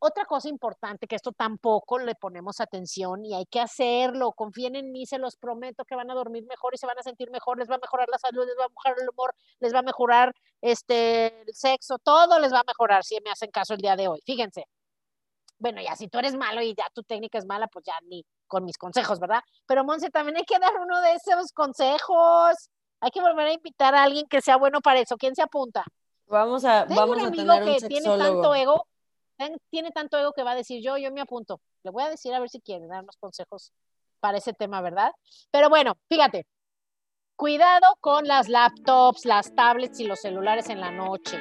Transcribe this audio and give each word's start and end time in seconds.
Otra 0.00 0.24
cosa 0.26 0.48
importante, 0.48 1.08
que 1.08 1.16
esto 1.16 1.32
tampoco 1.32 1.98
le 1.98 2.14
ponemos 2.14 2.60
atención 2.60 3.24
y 3.24 3.34
hay 3.34 3.46
que 3.46 3.58
hacerlo, 3.58 4.30
confíen 4.30 4.76
en 4.76 4.92
mí, 4.92 5.06
se 5.06 5.18
los 5.18 5.36
prometo 5.36 5.84
que 5.84 5.96
van 5.96 6.08
a 6.10 6.14
dormir 6.14 6.44
mejor 6.46 6.72
y 6.72 6.78
se 6.78 6.86
van 6.86 6.98
a 6.98 7.02
sentir 7.02 7.32
mejor, 7.32 7.58
les 7.58 7.68
va 7.68 7.74
a 7.74 7.78
mejorar 7.78 8.08
la 8.08 8.18
salud, 8.18 8.46
les 8.46 8.56
va 8.56 8.66
a 8.66 8.68
mejorar 8.68 8.96
el 9.00 9.08
humor, 9.08 9.34
les 9.58 9.74
va 9.74 9.80
a 9.80 9.82
mejorar 9.82 10.32
este, 10.60 11.40
el 11.42 11.52
sexo, 11.52 11.98
todo 11.98 12.38
les 12.38 12.52
va 12.52 12.60
a 12.60 12.64
mejorar 12.64 13.02
si 13.02 13.18
me 13.24 13.30
hacen 13.30 13.50
caso 13.50 13.74
el 13.74 13.80
día 13.80 13.96
de 13.96 14.06
hoy. 14.06 14.20
Fíjense. 14.24 14.66
Bueno, 15.58 15.82
ya 15.82 15.96
si 15.96 16.06
tú 16.06 16.20
eres 16.20 16.36
malo 16.36 16.62
y 16.62 16.74
ya 16.76 16.84
tu 16.94 17.02
técnica 17.02 17.38
es 17.38 17.44
mala, 17.44 17.66
pues 17.66 17.84
ya 17.84 17.94
ni 18.06 18.24
con 18.46 18.64
mis 18.64 18.78
consejos, 18.78 19.18
¿verdad? 19.18 19.42
Pero 19.66 19.82
Monse, 19.82 20.10
también 20.10 20.36
hay 20.36 20.44
que 20.44 20.60
dar 20.60 20.76
uno 20.80 21.00
de 21.00 21.14
esos 21.14 21.50
consejos. 21.52 22.70
Hay 23.00 23.10
que 23.10 23.20
volver 23.20 23.48
a 23.48 23.52
invitar 23.52 23.96
a 23.96 24.04
alguien 24.04 24.28
que 24.28 24.40
sea 24.40 24.56
bueno 24.56 24.80
para 24.80 25.00
eso. 25.00 25.16
¿Quién 25.16 25.34
se 25.34 25.42
apunta? 25.42 25.84
Vamos 26.26 26.64
a, 26.64 26.84
vamos 26.84 27.18
a 27.18 27.30
tener 27.32 27.50
un 27.50 27.64
que 27.64 27.88
tiene 27.88 28.16
tanto 28.16 28.54
ego 28.54 28.86
tiene 29.70 29.90
tanto 29.90 30.18
ego 30.18 30.32
que 30.32 30.42
va 30.42 30.52
a 30.52 30.56
decir 30.56 30.82
yo, 30.82 30.96
yo 30.96 31.12
me 31.12 31.20
apunto. 31.20 31.60
Le 31.84 31.90
voy 31.90 32.02
a 32.02 32.10
decir 32.10 32.34
a 32.34 32.40
ver 32.40 32.50
si 32.50 32.60
quiere 32.60 32.86
darnos 32.86 33.16
consejos 33.18 33.72
para 34.20 34.38
ese 34.38 34.52
tema, 34.52 34.80
¿verdad? 34.80 35.12
Pero 35.50 35.68
bueno, 35.68 35.96
fíjate, 36.08 36.46
cuidado 37.36 37.86
con 38.00 38.26
las 38.26 38.48
laptops, 38.48 39.24
las 39.24 39.54
tablets 39.54 40.00
y 40.00 40.04
los 40.04 40.20
celulares 40.20 40.68
en 40.70 40.80
la 40.80 40.90
noche. 40.90 41.38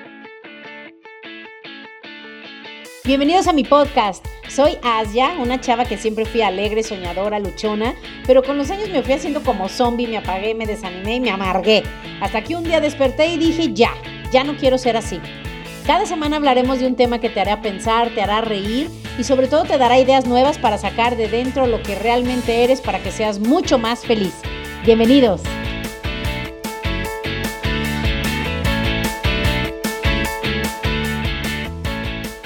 Bienvenidos 3.03 3.47
a 3.47 3.53
mi 3.53 3.63
podcast. 3.63 4.25
Soy 4.49 4.77
Asia, 4.83 5.35
una 5.39 5.59
chava 5.59 5.85
que 5.85 5.97
siempre 5.97 6.25
fui 6.25 6.41
alegre, 6.41 6.83
soñadora, 6.83 7.39
luchona, 7.39 7.95
pero 8.25 8.43
con 8.43 8.57
los 8.57 8.69
años 8.69 8.89
me 8.89 9.02
fui 9.02 9.13
haciendo 9.13 9.43
como 9.43 9.69
zombie, 9.69 10.07
me 10.07 10.17
apagué, 10.17 10.53
me 10.53 10.66
desanimé 10.66 11.16
y 11.16 11.19
me 11.19 11.31
amargué. 11.31 11.83
Hasta 12.21 12.43
que 12.43 12.55
un 12.55 12.63
día 12.63 12.79
desperté 12.79 13.27
y 13.27 13.38
dije, 13.38 13.73
ya, 13.73 13.93
ya 14.31 14.43
no 14.43 14.55
quiero 14.57 14.77
ser 14.77 14.97
así. 14.97 15.21
Cada 15.87 16.05
semana 16.05 16.35
hablaremos 16.35 16.79
de 16.79 16.87
un 16.87 16.97
tema 16.97 17.21
que 17.21 17.29
te 17.29 17.39
hará 17.39 17.61
pensar, 17.61 18.13
te 18.13 18.21
hará 18.21 18.41
reír 18.41 18.89
y 19.17 19.23
sobre 19.23 19.47
todo 19.47 19.63
te 19.63 19.77
dará 19.77 19.97
ideas 19.97 20.25
nuevas 20.25 20.57
para 20.57 20.77
sacar 20.77 21.15
de 21.15 21.29
dentro 21.29 21.65
lo 21.65 21.81
que 21.81 21.95
realmente 21.95 22.66
eres 22.66 22.81
para 22.81 23.02
que 23.02 23.09
seas 23.09 23.39
mucho 23.39 23.77
más 23.77 24.05
feliz. 24.05 24.33
Bienvenidos. 24.83 25.41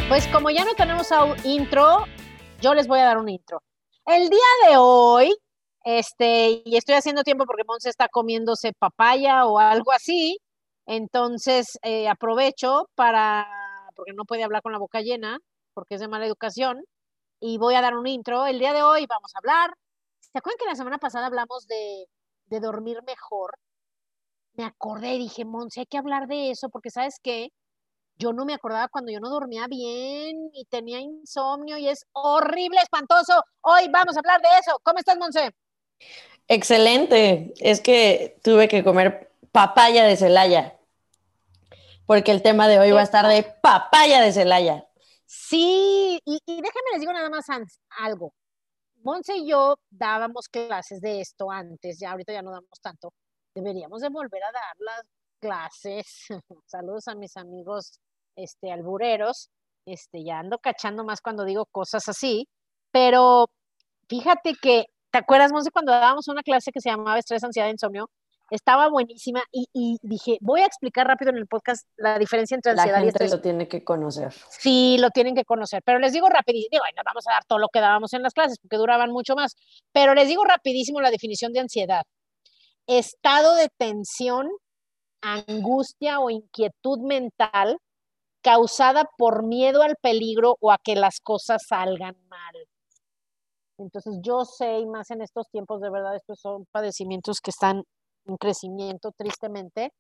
Pues 0.07 0.27
como 0.27 0.51
ya 0.51 0.63
no 0.63 0.75
tenemos 0.75 1.09
un 1.09 1.35
intro, 1.43 2.05
yo 2.61 2.75
les 2.75 2.87
voy 2.87 2.99
a 2.99 3.05
dar 3.05 3.17
un 3.17 3.27
intro. 3.27 3.63
El 4.05 4.29
día 4.29 4.69
de 4.69 4.77
hoy, 4.77 5.35
este, 5.83 6.61
y 6.63 6.77
estoy 6.77 6.93
haciendo 6.93 7.23
tiempo 7.23 7.45
porque 7.47 7.63
Monse 7.67 7.89
está 7.89 8.07
comiéndose 8.07 8.71
papaya 8.73 9.47
o 9.47 9.57
algo 9.57 9.91
así, 9.91 10.37
entonces, 10.85 11.79
eh, 11.83 12.09
aprovecho 12.09 12.89
para, 12.95 13.47
porque 13.95 14.13
no 14.13 14.25
puede 14.25 14.43
hablar 14.43 14.61
con 14.61 14.71
la 14.71 14.79
boca 14.79 15.01
llena, 15.01 15.39
porque 15.73 15.95
es 15.95 16.01
de 16.01 16.07
mala 16.07 16.25
educación, 16.25 16.83
y 17.39 17.57
voy 17.57 17.75
a 17.75 17.81
dar 17.81 17.95
un 17.95 18.07
intro. 18.07 18.45
El 18.45 18.59
día 18.59 18.73
de 18.73 18.83
hoy 18.83 19.05
vamos 19.07 19.31
a 19.35 19.39
hablar. 19.39 19.73
¿Se 20.19 20.37
acuerdan 20.37 20.57
que 20.59 20.65
la 20.65 20.75
semana 20.75 20.97
pasada 20.97 21.27
hablamos 21.27 21.67
de, 21.67 22.05
de 22.47 22.59
dormir 22.59 22.99
mejor? 23.05 23.57
Me 24.53 24.65
acordé 24.65 25.15
y 25.15 25.19
dije, 25.19 25.45
Monse, 25.45 25.81
hay 25.81 25.85
que 25.85 25.97
hablar 25.97 26.27
de 26.27 26.51
eso, 26.51 26.69
porque 26.69 26.89
¿sabes 26.89 27.15
qué? 27.21 27.49
Yo 28.17 28.33
no 28.33 28.45
me 28.45 28.53
acordaba 28.53 28.87
cuando 28.89 29.11
yo 29.11 29.19
no 29.19 29.29
dormía 29.29 29.65
bien 29.67 30.51
y 30.53 30.65
tenía 30.65 30.99
insomnio 30.99 31.77
y 31.77 31.87
es 31.87 32.05
horrible, 32.11 32.79
espantoso. 32.81 33.41
Hoy 33.61 33.87
vamos 33.89 34.15
a 34.15 34.19
hablar 34.19 34.41
de 34.41 34.49
eso. 34.59 34.79
¿Cómo 34.83 34.99
estás, 34.99 35.17
Monse? 35.17 35.51
Excelente. 36.47 37.53
Es 37.59 37.81
que 37.81 38.37
tuve 38.43 38.67
que 38.67 38.83
comer 38.83 39.30
papaya 39.51 40.05
de 40.05 40.17
Celaya. 40.17 40.77
Porque 42.05 42.31
el 42.31 42.41
tema 42.41 42.67
de 42.67 42.79
hoy 42.79 42.91
va 42.91 43.01
a 43.01 43.03
estar 43.03 43.27
de 43.27 43.43
papaya 43.43 44.21
de 44.21 44.33
Celaya. 44.33 44.87
Sí, 45.25 46.21
y, 46.25 46.39
déjenme 46.45 46.91
les 46.91 46.99
digo 46.99 47.13
nada 47.13 47.29
más 47.29 47.45
algo. 47.89 48.33
Monse 49.03 49.37
y 49.37 49.47
yo 49.47 49.77
dábamos 49.89 50.49
clases 50.49 51.01
de 51.01 51.21
esto 51.21 51.49
antes, 51.49 51.99
ya 51.99 52.11
ahorita 52.11 52.33
ya 52.33 52.41
no 52.41 52.51
damos 52.51 52.79
tanto. 52.81 53.13
Deberíamos 53.55 54.01
de 54.01 54.09
volver 54.09 54.43
a 54.43 54.51
dar 54.51 54.75
las 54.79 55.03
clases. 55.39 56.27
Saludos 56.65 57.07
a 57.07 57.15
mis 57.15 57.37
amigos 57.37 57.99
este, 58.35 58.71
albureros. 58.71 59.49
Este, 59.85 60.23
ya 60.23 60.39
ando 60.39 60.59
cachando 60.59 61.03
más 61.03 61.21
cuando 61.21 61.45
digo 61.45 61.65
cosas 61.65 62.07
así. 62.07 62.47
Pero 62.91 63.49
fíjate 64.09 64.55
que, 64.61 64.85
¿te 65.11 65.17
acuerdas, 65.17 65.51
Monse, 65.51 65.71
cuando 65.71 65.91
dábamos 65.91 66.27
una 66.27 66.43
clase 66.43 66.71
que 66.71 66.81
se 66.81 66.89
llamaba 66.89 67.17
Estrés, 67.17 67.43
Ansiedad, 67.43 67.69
Insomnio? 67.69 68.09
Estaba 68.51 68.89
buenísima 68.89 69.41
y, 69.51 69.97
dije, 70.03 70.37
voy 70.41 70.61
a 70.61 70.65
explicar 70.65 71.07
rápido 71.07 71.31
en 71.31 71.37
el 71.37 71.47
podcast 71.47 71.87
la 71.95 72.19
diferencia 72.19 72.55
entre 72.55 72.71
ansiedad 72.73 72.97
la 72.97 73.05
gente 73.05 73.23
y 73.23 73.25
estrés. 73.25 73.31
lo 73.31 73.41
tiene 73.41 73.67
que 73.67 73.83
conocer. 73.83 74.33
Sí, 74.49 74.97
lo 74.99 75.09
tienen 75.09 75.33
que 75.33 75.45
conocer, 75.45 75.81
pero 75.83 75.99
les 75.99 76.11
digo 76.11 76.27
rapidísimo, 76.27 76.81
bueno, 76.81 77.01
vamos 77.05 77.25
a 77.27 77.31
dar 77.31 77.45
todo 77.45 77.59
lo 77.59 77.69
que 77.69 77.79
dábamos 77.79 78.13
en 78.13 78.21
las 78.21 78.33
clases 78.33 78.59
porque 78.61 78.75
duraban 78.75 79.09
mucho 79.11 79.35
más, 79.35 79.55
pero 79.93 80.13
les 80.13 80.27
digo 80.27 80.43
rapidísimo 80.43 80.99
la 80.99 81.11
definición 81.11 81.53
de 81.53 81.61
ansiedad. 81.61 82.03
Estado 82.87 83.55
de 83.55 83.69
tensión, 83.77 84.49
angustia 85.21 86.19
o 86.19 86.29
inquietud 86.29 86.99
mental 86.99 87.77
causada 88.41 89.05
por 89.17 89.43
miedo 89.43 89.81
al 89.81 89.95
peligro 89.95 90.57
o 90.59 90.71
a 90.71 90.77
que 90.83 90.95
las 90.95 91.21
cosas 91.21 91.61
salgan 91.67 92.17
mal. 92.27 92.55
Entonces 93.77 94.19
yo 94.21 94.43
sé, 94.43 94.79
y 94.79 94.85
más 94.85 95.09
en 95.09 95.21
estos 95.21 95.49
tiempos, 95.49 95.79
de 95.79 95.89
verdad, 95.89 96.15
estos 96.15 96.39
son 96.39 96.65
padecimientos 96.71 97.39
que 97.39 97.51
están 97.51 97.83
un 98.25 98.37
crecimiento 98.37 99.11
tristemente. 99.11 99.93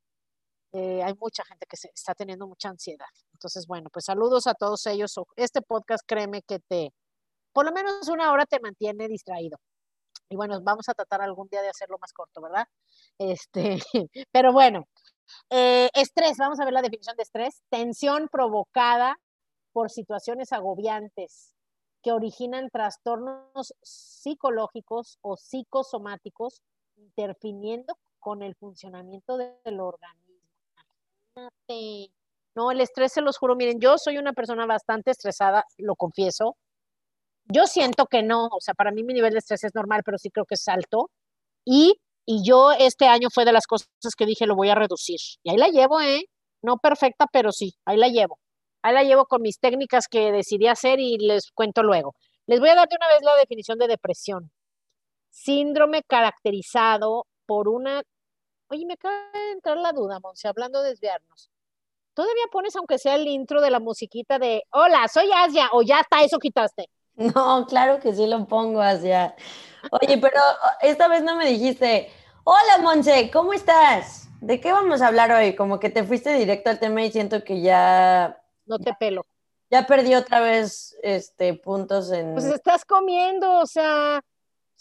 Eh, 0.73 1.03
hay 1.03 1.13
mucha 1.19 1.43
gente 1.43 1.65
que 1.67 1.77
se 1.77 1.89
está 1.93 2.15
teniendo 2.15 2.47
mucha 2.47 2.69
ansiedad. 2.69 3.07
Entonces, 3.33 3.67
bueno, 3.67 3.89
pues 3.91 4.05
saludos 4.05 4.47
a 4.47 4.53
todos 4.53 4.85
ellos. 4.87 5.13
Este 5.35 5.61
podcast, 5.61 6.03
créeme 6.07 6.41
que 6.43 6.59
te, 6.59 6.93
por 7.53 7.65
lo 7.65 7.71
menos 7.71 8.07
una 8.07 8.31
hora 8.31 8.45
te 8.45 8.59
mantiene 8.59 9.07
distraído. 9.07 9.57
Y 10.29 10.37
bueno, 10.37 10.61
vamos 10.61 10.87
a 10.87 10.93
tratar 10.93 11.21
algún 11.21 11.49
día 11.49 11.61
de 11.61 11.69
hacerlo 11.69 11.97
más 11.99 12.13
corto, 12.13 12.41
¿verdad? 12.41 12.65
Este, 13.17 13.79
pero 14.31 14.53
bueno, 14.53 14.85
eh, 15.49 15.89
estrés, 15.93 16.37
vamos 16.37 16.59
a 16.59 16.65
ver 16.65 16.73
la 16.73 16.81
definición 16.81 17.17
de 17.17 17.23
estrés. 17.23 17.61
Tensión 17.69 18.29
provocada 18.31 19.17
por 19.73 19.89
situaciones 19.89 20.53
agobiantes 20.53 21.53
que 22.01 22.11
originan 22.11 22.69
trastornos 22.69 23.73
psicológicos 23.81 25.17
o 25.21 25.37
psicosomáticos 25.37 26.61
interfiriendo 26.95 27.97
con 28.21 28.41
el 28.41 28.55
funcionamiento 28.55 29.35
del 29.35 29.79
organismo. 29.81 30.39
Imagínate. 31.35 32.13
No, 32.55 32.71
el 32.71 32.79
estrés, 32.81 33.11
se 33.13 33.21
los 33.21 33.37
juro, 33.37 33.55
miren, 33.55 33.79
yo 33.79 33.97
soy 33.97 34.17
una 34.17 34.33
persona 34.33 34.65
bastante 34.65 35.11
estresada, 35.11 35.65
lo 35.77 35.95
confieso. 35.95 36.55
Yo 37.45 37.65
siento 37.65 38.05
que 38.05 38.23
no, 38.23 38.47
o 38.47 38.61
sea, 38.61 38.73
para 38.73 38.91
mí 38.91 39.03
mi 39.03 39.13
nivel 39.13 39.33
de 39.33 39.39
estrés 39.39 39.63
es 39.63 39.75
normal, 39.75 40.03
pero 40.05 40.17
sí 40.17 40.29
creo 40.29 40.45
que 40.45 40.55
es 40.55 40.67
alto. 40.67 41.09
Y, 41.65 41.95
y 42.25 42.43
yo 42.45 42.71
este 42.71 43.07
año 43.07 43.29
fue 43.29 43.45
de 43.45 43.53
las 43.53 43.67
cosas 43.67 43.89
que 44.17 44.25
dije, 44.25 44.45
lo 44.45 44.55
voy 44.55 44.69
a 44.69 44.75
reducir. 44.75 45.19
Y 45.43 45.51
ahí 45.51 45.57
la 45.57 45.69
llevo, 45.69 46.01
¿eh? 46.01 46.25
No 46.61 46.77
perfecta, 46.77 47.25
pero 47.31 47.51
sí, 47.51 47.73
ahí 47.85 47.97
la 47.97 48.07
llevo. 48.09 48.39
Ahí 48.83 48.93
la 48.93 49.03
llevo 49.03 49.25
con 49.25 49.41
mis 49.41 49.59
técnicas 49.59 50.07
que 50.07 50.31
decidí 50.31 50.67
hacer 50.67 50.99
y 50.99 51.17
les 51.17 51.51
cuento 51.51 51.83
luego. 51.83 52.15
Les 52.47 52.59
voy 52.59 52.69
a 52.69 52.75
dar 52.75 52.87
de 52.87 52.95
una 52.95 53.07
vez 53.07 53.21
la 53.23 53.35
definición 53.37 53.77
de 53.79 53.87
depresión. 53.87 54.51
Síndrome 55.29 56.03
caracterizado 56.03 57.27
por 57.45 57.67
una... 57.69 58.01
Oye, 58.71 58.85
me 58.85 58.93
acaba 58.93 59.13
de 59.33 59.51
entrar 59.51 59.75
la 59.75 59.91
duda, 59.91 60.21
Monse, 60.21 60.47
hablando 60.47 60.81
de 60.81 60.91
desviarnos. 60.91 61.51
¿Todavía 62.13 62.43
pones, 62.49 62.73
aunque 62.77 62.97
sea 62.97 63.15
el 63.15 63.27
intro 63.27 63.59
de 63.59 63.69
la 63.69 63.81
musiquita 63.81 64.39
de 64.39 64.63
Hola, 64.71 65.09
soy 65.09 65.29
Asia, 65.35 65.67
o 65.73 65.81
ya 65.81 65.99
está, 65.99 66.23
eso 66.23 66.39
quitaste? 66.39 66.89
No, 67.35 67.67
claro 67.67 67.99
que 67.99 68.13
sí 68.13 68.25
lo 68.25 68.47
pongo, 68.47 68.79
Asia. 68.79 69.35
Oye, 69.91 70.17
pero 70.17 70.39
esta 70.79 71.09
vez 71.09 71.21
no 71.21 71.35
me 71.35 71.47
dijiste, 71.47 72.09
Hola, 72.45 72.77
Monse, 72.81 73.29
¿cómo 73.29 73.51
estás? 73.51 74.29
¿De 74.39 74.61
qué 74.61 74.71
vamos 74.71 75.01
a 75.01 75.07
hablar 75.07 75.33
hoy? 75.33 75.53
Como 75.53 75.77
que 75.77 75.89
te 75.89 76.05
fuiste 76.05 76.33
directo 76.33 76.69
al 76.69 76.79
tema 76.79 77.03
y 77.03 77.11
siento 77.11 77.43
que 77.43 77.61
ya... 77.61 78.41
No 78.65 78.79
te 78.79 78.93
pelo. 78.93 79.25
Ya 79.69 79.85
perdí 79.85 80.15
otra 80.15 80.39
vez 80.39 80.97
este, 81.03 81.53
puntos 81.55 82.09
en... 82.13 82.33
Pues 82.35 82.45
estás 82.45 82.85
comiendo, 82.85 83.59
o 83.59 83.65
sea, 83.65 84.23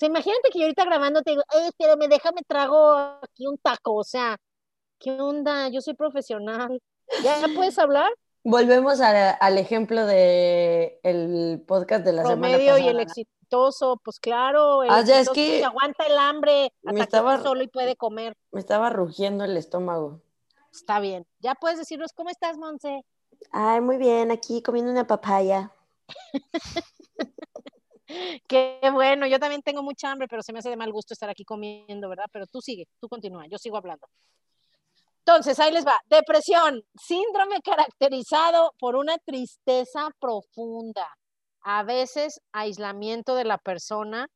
sea, 0.01 0.09
imagínate 0.09 0.51
que 0.51 0.59
yo 0.59 0.65
ahorita 0.65 0.85
grabando 0.85 1.23
te 1.23 1.33
digo, 1.33 1.43
eh, 1.55 1.97
me 1.97 2.09
déjame 2.09 2.41
trago 2.47 2.93
aquí 3.23 3.47
un 3.47 3.59
taco, 3.59 3.95
o 3.95 4.05
sea, 4.05 4.39
¿qué 4.99 5.21
onda? 5.21 5.69
Yo 5.69 5.83
soy 5.83 5.95
profesional. 5.95 6.81
¿Ya 7.23 7.41
puedes 7.55 7.79
hablar? 7.79 8.11
Volvemos 8.43 9.01
al 9.01 9.59
ejemplo 9.59 10.07
de 10.07 10.99
el 11.03 11.63
podcast 11.67 12.05
de 12.05 12.13
la 12.15 12.25
semana 12.25 12.57
pasada. 12.57 12.81
y 12.81 12.89
el 12.89 13.01
exitoso, 13.01 14.01
pues 14.03 14.19
claro, 14.19 14.83
el 14.83 14.91
ah, 14.91 15.01
es 15.01 15.29
que 15.29 15.63
aguanta 15.63 16.07
el 16.07 16.17
hambre, 16.17 16.73
me 16.83 17.01
estaba, 17.01 17.43
solo 17.43 17.63
y 17.63 17.69
puede 17.69 17.97
comer. 17.97 18.35
Me 18.53 18.61
estaba 18.61 18.89
rugiendo 18.89 19.45
el 19.45 19.57
estómago. 19.59 20.23
Está 20.73 21.01
bien. 21.01 21.27
Ya 21.41 21.55
puedes 21.55 21.79
decirnos, 21.79 22.13
¿cómo 22.15 22.31
estás, 22.31 22.57
Monse? 22.57 23.05
Ay, 23.51 23.83
muy 23.83 23.99
bien, 23.99 24.31
aquí 24.31 24.63
comiendo 24.63 24.91
una 24.91 25.07
papaya. 25.07 25.73
Qué 28.49 28.81
bueno, 28.93 29.27
yo 29.27 29.39
también 29.39 29.63
tengo 29.63 29.83
mucha 29.83 30.11
hambre, 30.11 30.29
pero 30.29 30.43
se 30.43 30.53
me 30.53 30.59
hace 30.59 30.71
de 30.71 30.77
mal 30.77 30.93
gusto 30.93 31.15
estar 31.15 31.31
aquí 31.31 31.45
comiendo, 31.45 32.09
¿verdad? 32.09 32.27
Pero 32.33 32.47
tú 32.47 32.61
sigue, 32.61 32.87
tú 33.01 33.09
continúa, 33.09 33.47
yo 33.49 33.59
sigo 33.59 33.77
hablando. 33.77 34.07
Entonces, 35.19 35.61
ahí 35.61 35.73
les 35.73 35.87
va. 35.87 35.99
Depresión, 36.09 36.83
síndrome 36.97 37.61
caracterizado 37.63 38.75
por 38.79 38.97
una 38.97 39.19
tristeza 39.19 40.09
profunda, 40.19 41.07
a 41.63 41.83
veces 41.85 42.41
aislamiento 42.53 43.35
de 43.35 43.45
la 43.45 43.59
persona 43.59 44.27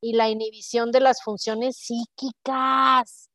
y 0.00 0.14
la 0.14 0.28
inhibición 0.28 0.90
de 0.90 1.00
las 1.00 1.22
funciones 1.22 1.76
psíquicas. 1.78 3.30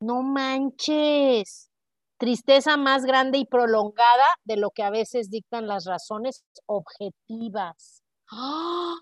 No 0.00 0.22
manches. 0.22 1.70
Tristeza 2.18 2.76
más 2.76 3.04
grande 3.04 3.38
y 3.38 3.46
prolongada 3.46 4.26
de 4.44 4.58
lo 4.58 4.70
que 4.70 4.82
a 4.82 4.90
veces 4.90 5.30
dictan 5.30 5.66
las 5.66 5.86
razones 5.86 6.44
objetivas. 6.66 8.02
¡Ah! 8.30 8.96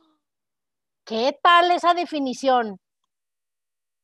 ¿Qué 1.08 1.38
tal 1.43 1.70
esa 1.70 1.94
definición? 1.94 2.78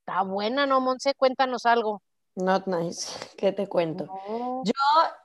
Está 0.01 0.23
buena, 0.23 0.65
¿no, 0.65 0.81
Monse? 0.81 1.13
Cuéntanos 1.15 1.67
algo. 1.67 2.01
Not 2.35 2.67
nice. 2.67 3.13
¿Qué 3.37 3.53
te 3.53 3.67
cuento? 3.67 4.07
Yo, 4.65 4.73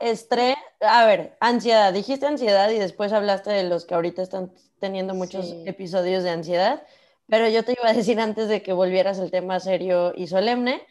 estrés, 0.01 0.57
a 0.81 1.05
ver, 1.05 1.37
ansiedad. 1.39 1.93
Dijiste 1.93 2.27
ansiedad 2.27 2.69
y 2.69 2.79
después 2.79 3.13
hablaste 3.13 3.51
de 3.51 3.63
los 3.63 3.85
que 3.85 3.95
ahorita 3.95 4.21
están 4.21 4.51
teniendo 4.79 5.13
muchos 5.13 5.53
episodios 5.65 6.23
de 6.23 6.31
ansiedad, 6.31 6.83
pero 7.27 7.47
yo 7.47 7.63
te 7.63 7.77
iba 7.79 7.89
a 7.89 7.93
decir 7.93 8.19
antes 8.19 8.49
de 8.49 8.61
que 8.61 8.73
volvieras 8.73 9.17
el 9.19 9.31
tema 9.31 9.61
serio 9.61 10.11
y 10.13 10.27
solemne, 10.27 10.85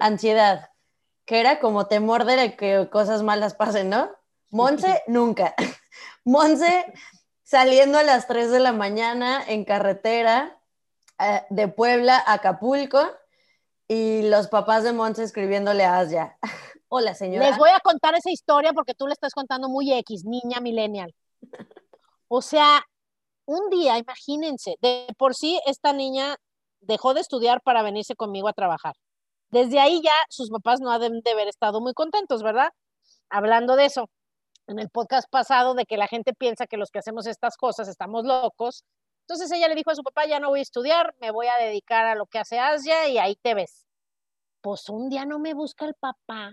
ansiedad, 0.00 0.70
que 1.26 1.38
era 1.38 1.60
como 1.60 1.86
temor 1.86 2.24
de 2.24 2.56
que 2.56 2.88
cosas 2.90 3.22
malas 3.22 3.54
pasen, 3.54 3.88
¿no? 3.88 4.10
Monse, 4.50 5.00
nunca. 5.06 5.54
Monse 6.24 6.92
saliendo 7.54 7.98
a 7.98 8.02
las 8.02 8.26
3 8.26 8.50
de 8.50 8.58
la 8.58 8.72
mañana 8.72 9.40
en 9.46 9.64
carretera 9.64 10.60
eh, 11.20 11.42
de 11.50 11.68
Puebla 11.68 12.16
a 12.16 12.32
Acapulco 12.32 12.98
y 13.86 14.22
los 14.28 14.48
papás 14.48 14.82
de 14.82 14.92
Monse 14.92 15.22
escribiéndole 15.22 15.84
a 15.84 16.00
Asia. 16.00 16.36
Hola, 16.88 17.14
señora. 17.14 17.48
Les 17.48 17.56
voy 17.56 17.70
a 17.70 17.78
contar 17.78 18.16
esa 18.16 18.32
historia 18.32 18.72
porque 18.72 18.94
tú 18.94 19.06
le 19.06 19.12
estás 19.12 19.32
contando 19.32 19.68
muy 19.68 19.92
X, 19.92 20.24
niña 20.24 20.58
millennial. 20.58 21.14
O 22.26 22.42
sea, 22.42 22.82
un 23.46 23.70
día, 23.70 23.98
imagínense, 23.98 24.74
de 24.82 25.06
por 25.16 25.36
sí 25.36 25.60
esta 25.64 25.92
niña 25.92 26.34
dejó 26.80 27.14
de 27.14 27.20
estudiar 27.20 27.60
para 27.62 27.84
venirse 27.84 28.16
conmigo 28.16 28.48
a 28.48 28.52
trabajar. 28.52 28.96
Desde 29.50 29.78
ahí 29.78 30.02
ya 30.02 30.10
sus 30.28 30.50
papás 30.50 30.80
no 30.80 30.90
deben 30.98 31.20
de 31.20 31.30
haber 31.30 31.46
estado 31.46 31.80
muy 31.80 31.94
contentos, 31.94 32.42
¿verdad? 32.42 32.70
Hablando 33.30 33.76
de 33.76 33.84
eso, 33.84 34.10
en 34.66 34.78
el 34.78 34.88
podcast 34.90 35.28
pasado 35.30 35.74
de 35.74 35.86
que 35.86 35.96
la 35.96 36.08
gente 36.08 36.34
piensa 36.34 36.66
que 36.66 36.76
los 36.76 36.90
que 36.90 36.98
hacemos 36.98 37.26
estas 37.26 37.56
cosas 37.56 37.88
estamos 37.88 38.24
locos, 38.24 38.84
entonces 39.26 39.50
ella 39.52 39.68
le 39.68 39.74
dijo 39.74 39.90
a 39.90 39.94
su 39.94 40.02
papá, 40.02 40.26
ya 40.26 40.38
no 40.38 40.50
voy 40.50 40.58
a 40.60 40.62
estudiar, 40.62 41.14
me 41.20 41.30
voy 41.30 41.46
a 41.46 41.56
dedicar 41.56 42.06
a 42.06 42.14
lo 42.14 42.26
que 42.26 42.38
hace 42.38 42.58
Asia 42.58 43.08
y 43.08 43.18
ahí 43.18 43.36
te 43.36 43.54
ves. 43.54 43.86
Pues 44.60 44.88
un 44.88 45.08
día 45.08 45.24
no 45.24 45.38
me 45.38 45.54
busca 45.54 45.86
el 45.86 45.94
papá. 45.94 46.52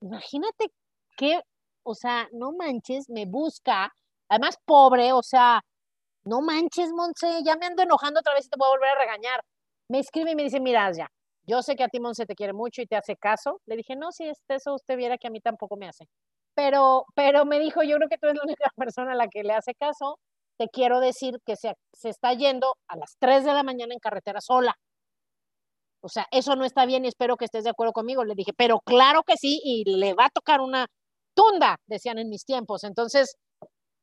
Imagínate 0.00 0.72
que, 1.16 1.40
o 1.82 1.94
sea, 1.94 2.28
no 2.32 2.52
manches, 2.52 3.08
me 3.08 3.24
busca. 3.26 3.92
Además, 4.28 4.58
pobre, 4.66 5.12
o 5.12 5.22
sea, 5.22 5.62
no 6.24 6.42
manches, 6.42 6.92
Monse, 6.92 7.42
ya 7.42 7.56
me 7.56 7.66
ando 7.66 7.82
enojando 7.82 8.20
otra 8.20 8.34
vez 8.34 8.46
y 8.46 8.50
te 8.50 8.56
voy 8.58 8.68
a 8.68 8.70
volver 8.70 8.90
a 8.90 8.98
regañar. 8.98 9.40
Me 9.88 9.98
escribe 10.00 10.32
y 10.32 10.36
me 10.36 10.42
dice, 10.44 10.60
mira, 10.60 10.86
Asia, 10.86 11.10
yo 11.46 11.62
sé 11.62 11.74
que 11.74 11.84
a 11.84 11.88
ti, 11.88 12.00
Monse, 12.00 12.26
te 12.26 12.34
quiere 12.34 12.52
mucho 12.52 12.82
y 12.82 12.86
te 12.86 12.96
hace 12.96 13.16
caso. 13.16 13.60
Le 13.66 13.76
dije, 13.76 13.96
no, 13.96 14.12
si 14.12 14.24
es 14.24 14.38
eso, 14.48 14.74
usted 14.74 14.96
viera 14.96 15.18
que 15.18 15.28
a 15.28 15.30
mí 15.30 15.40
tampoco 15.40 15.76
me 15.76 15.88
hace. 15.88 16.06
Pero, 16.54 17.06
pero 17.14 17.44
me 17.44 17.58
dijo, 17.58 17.82
yo 17.82 17.96
creo 17.96 18.08
que 18.08 18.18
tú 18.18 18.26
eres 18.26 18.36
la 18.36 18.44
única 18.44 18.70
persona 18.76 19.12
a 19.12 19.16
la 19.16 19.28
que 19.28 19.42
le 19.42 19.54
hace 19.54 19.74
caso 19.74 20.18
te 20.60 20.68
quiero 20.68 21.00
decir 21.00 21.40
que 21.46 21.56
se, 21.56 21.74
está 22.02 22.34
yendo 22.34 22.76
a 22.86 22.96
las 22.98 23.16
3 23.18 23.46
de 23.46 23.54
la 23.54 23.62
mañana 23.62 23.94
en 23.94 23.98
carretera 23.98 24.42
sola. 24.42 24.76
O 26.02 26.08
sea, 26.10 26.26
eso 26.30 26.54
no 26.54 26.66
está 26.66 26.84
bien 26.84 27.06
y 27.06 27.08
espero 27.08 27.38
que 27.38 27.46
estés 27.46 27.64
de 27.64 27.70
acuerdo 27.70 27.94
conmigo. 27.94 28.24
Le 28.24 28.34
dije, 28.34 28.52
pero 28.54 28.80
claro 28.80 29.22
que 29.22 29.38
sí, 29.38 29.62
y 29.64 29.84
le 29.86 30.12
va 30.12 30.26
a 30.26 30.30
tocar 30.30 30.60
una 30.60 30.86
tunda, 31.32 31.78
decían 31.86 32.18
en 32.18 32.28
mis 32.28 32.44
tiempos. 32.44 32.84
Entonces, 32.84 33.36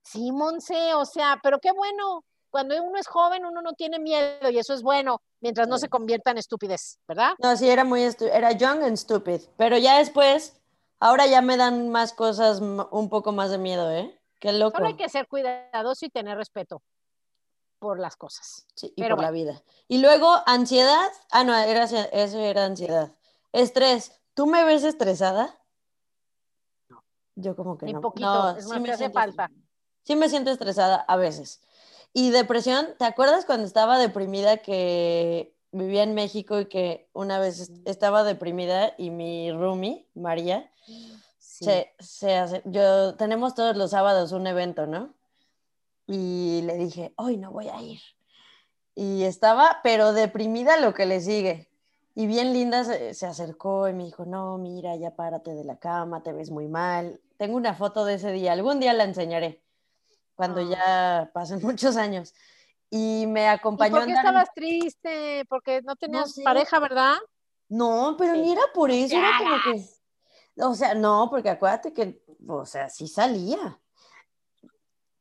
sí, 0.03 0.31
Monse, 0.31 0.95
o 0.95 1.05
sea, 1.05 1.39
pero 1.43 1.59
qué 1.59 1.71
bueno. 1.71 2.23
Cuando 2.49 2.81
uno 2.81 2.97
es 2.97 3.07
joven, 3.07 3.45
uno 3.45 3.61
no 3.61 3.73
tiene 3.73 3.99
miedo 3.99 4.49
y 4.49 4.57
eso 4.57 4.73
es 4.73 4.81
bueno, 4.81 5.21
mientras 5.41 5.67
no 5.67 5.77
se 5.77 5.89
convierta 5.89 6.31
en 6.31 6.39
estupidez, 6.39 6.97
¿verdad? 7.07 7.33
No, 7.37 7.55
sí, 7.55 7.69
era 7.69 7.83
muy, 7.83 8.01
era 8.31 8.51
young 8.53 8.83
and 8.83 8.97
stupid, 8.97 9.41
pero 9.57 9.77
ya 9.77 9.99
después, 9.99 10.56
ahora 10.99 11.27
ya 11.27 11.41
me 11.41 11.57
dan 11.57 11.89
más 11.89 12.13
cosas, 12.13 12.59
un 12.61 13.09
poco 13.09 13.31
más 13.31 13.51
de 13.51 13.57
miedo, 13.57 13.91
¿eh? 13.91 14.17
Qué 14.39 14.53
loco. 14.53 14.77
Solo 14.77 14.87
hay 14.87 14.95
que 14.95 15.09
ser 15.09 15.27
cuidadoso 15.27 16.05
y 16.05 16.09
tener 16.09 16.37
respeto 16.37 16.81
por 17.79 17.99
las 17.99 18.15
cosas. 18.15 18.65
Sí, 18.75 18.93
y 18.95 19.03
por 19.03 19.21
la 19.21 19.31
vida. 19.31 19.61
Y 19.87 19.99
luego, 19.99 20.41
ansiedad. 20.45 21.09
Ah, 21.31 21.43
no, 21.43 21.55
era, 21.55 21.83
eso 21.83 22.39
era 22.39 22.65
ansiedad. 22.65 23.11
Estrés. 23.51 24.19
¿Tú 24.33 24.45
me 24.45 24.63
ves 24.63 24.83
estresada? 24.83 25.59
No. 26.89 27.03
Yo 27.35 27.55
como 27.55 27.77
que 27.77 27.87
Ni 27.87 27.93
no. 27.93 28.01
poquito, 28.01 28.27
no, 28.27 28.57
es 28.57 28.69
sí 28.69 28.79
me 28.79 28.91
hace 28.91 29.09
falta. 29.09 29.49
Sí 30.03 30.15
me 30.15 30.29
siento 30.29 30.51
estresada 30.51 30.97
a 30.97 31.15
veces. 31.17 31.61
Y 32.13 32.29
depresión, 32.29 32.87
¿te 32.97 33.05
acuerdas 33.05 33.45
cuando 33.45 33.65
estaba 33.65 33.97
deprimida 33.97 34.57
que 34.57 35.56
vivía 35.71 36.03
en 36.03 36.13
México 36.13 36.59
y 36.59 36.65
que 36.65 37.09
una 37.13 37.39
vez 37.39 37.71
estaba 37.85 38.23
deprimida 38.23 38.93
y 38.97 39.09
mi 39.09 39.51
roomie, 39.51 40.07
María, 40.15 40.69
se, 41.37 42.35
hace, 42.35 42.61
yo, 42.65 43.15
tenemos 43.15 43.55
todos 43.55 43.75
los 43.75 43.91
sábados 43.91 44.31
un 44.31 44.47
evento, 44.47 44.85
¿no? 44.87 45.13
Y 46.05 46.61
le 46.63 46.75
dije, 46.75 47.13
hoy 47.17 47.37
no 47.37 47.51
voy 47.51 47.67
a 47.67 47.81
ir. 47.81 47.99
Y 48.95 49.23
estaba, 49.23 49.79
pero 49.83 50.13
deprimida 50.13 50.77
lo 50.77 50.93
que 50.93 51.05
le 51.05 51.19
sigue. 51.19 51.69
Y 52.15 52.25
bien 52.25 52.53
linda 52.53 52.83
se, 52.83 53.13
se, 53.13 53.27
acercó 53.27 53.87
y 53.87 53.93
me 53.93 54.05
dijo, 54.05 54.25
no, 54.25 54.57
mira, 54.57 54.95
ya 54.95 55.15
párate 55.15 55.53
de 55.53 55.63
la 55.63 55.77
cama, 55.77 56.23
te 56.23 56.31
ves 56.31 56.49
muy 56.49 56.67
mal. 56.67 57.19
Tengo 57.37 57.57
una 57.57 57.75
foto 57.75 58.05
de 58.05 58.15
ese 58.15 58.31
día, 58.31 58.53
algún 58.53 58.79
día 58.79 58.93
la 58.93 59.03
enseñaré, 59.03 59.61
cuando 60.35 60.61
ah. 60.61 60.69
ya 60.69 61.31
pasen 61.33 61.59
muchos 61.63 61.95
años. 61.97 62.33
Y 62.89 63.25
me 63.27 63.49
acompañó. 63.49 63.97
¿Y 63.97 63.99
¿Por 63.99 64.05
qué 64.07 64.13
estabas 64.13 64.49
triste? 64.53 65.45
Porque 65.49 65.81
no 65.81 65.95
tenías 65.95 66.39
pareja, 66.43 66.79
¿verdad? 66.79 67.15
No, 67.69 68.15
pero 68.17 68.33
ni 68.33 68.53
era 68.53 68.61
por 68.73 68.91
eso, 68.91 69.17
era 69.17 69.31
como 69.37 69.57
que 69.63 69.83
o 70.59 70.73
sea, 70.73 70.93
no, 70.95 71.27
porque 71.29 71.49
acuérdate 71.49 71.93
que, 71.93 72.21
o 72.47 72.65
sea, 72.65 72.89
sí 72.89 73.07
salía. 73.07 73.79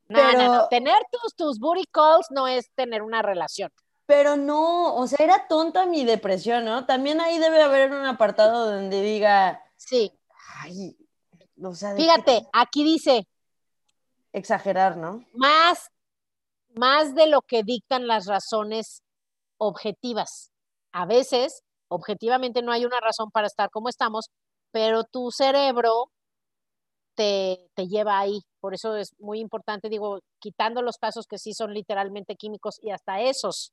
No, 0.09 0.19
pero, 0.19 0.33
no, 0.33 0.55
no. 0.55 0.69
Tener 0.69 0.97
tus, 1.11 1.35
tus 1.35 1.59
booty 1.59 1.85
calls 1.91 2.27
no 2.31 2.47
es 2.47 2.71
tener 2.75 3.03
una 3.03 3.23
relación. 3.23 3.71
Pero 4.07 4.37
no, 4.37 4.95
o 4.95 5.07
sea, 5.07 5.19
era 5.21 5.49
tonta 5.49 5.85
mi 5.85 6.05
depresión, 6.05 6.65
¿no? 6.65 6.87
También 6.87 7.21
ahí 7.21 7.39
debe 7.39 7.63
haber 7.63 7.91
un 7.91 8.07
apartado 8.07 8.71
donde 8.71 9.03
diga. 9.03 9.63
Sí. 9.77 10.13
Ay, 10.61 10.97
o 11.61 11.75
sea. 11.75 11.95
Fíjate, 11.97 12.47
aquí 12.53 12.85
dice. 12.85 13.27
Exagerar, 14.33 14.97
¿no? 14.97 15.25
Más, 15.33 15.91
más 16.76 17.14
de 17.14 17.26
lo 17.26 17.43
que 17.43 17.62
dictan 17.62 18.06
las 18.06 18.27
razones 18.27 19.03
objetivas. 19.58 20.51
A 20.93 21.06
veces, 21.06 21.62
objetivamente, 21.89 22.62
no 22.62 22.72
hay 22.72 22.84
una 22.84 23.01
razón 23.01 23.31
para 23.31 23.46
estar 23.46 23.70
como 23.70 23.89
estamos, 23.89 24.27
pero 24.72 25.05
tu 25.05 25.31
cerebro 25.31 26.10
te, 27.15 27.58
te, 27.74 27.86
lleva 27.86 28.19
ahí. 28.19 28.41
Por 28.60 28.74
eso 28.74 28.96
es 28.96 29.15
muy 29.19 29.41
importante, 29.41 29.89
digo, 29.89 30.20
quitando 30.39 30.82
los 30.82 30.98
casos 30.98 31.27
que 31.27 31.39
sí 31.39 31.55
son 31.55 31.72
literalmente 31.72 32.36
químicos 32.36 32.77
y 32.82 32.91
hasta 32.91 33.20
esos 33.20 33.72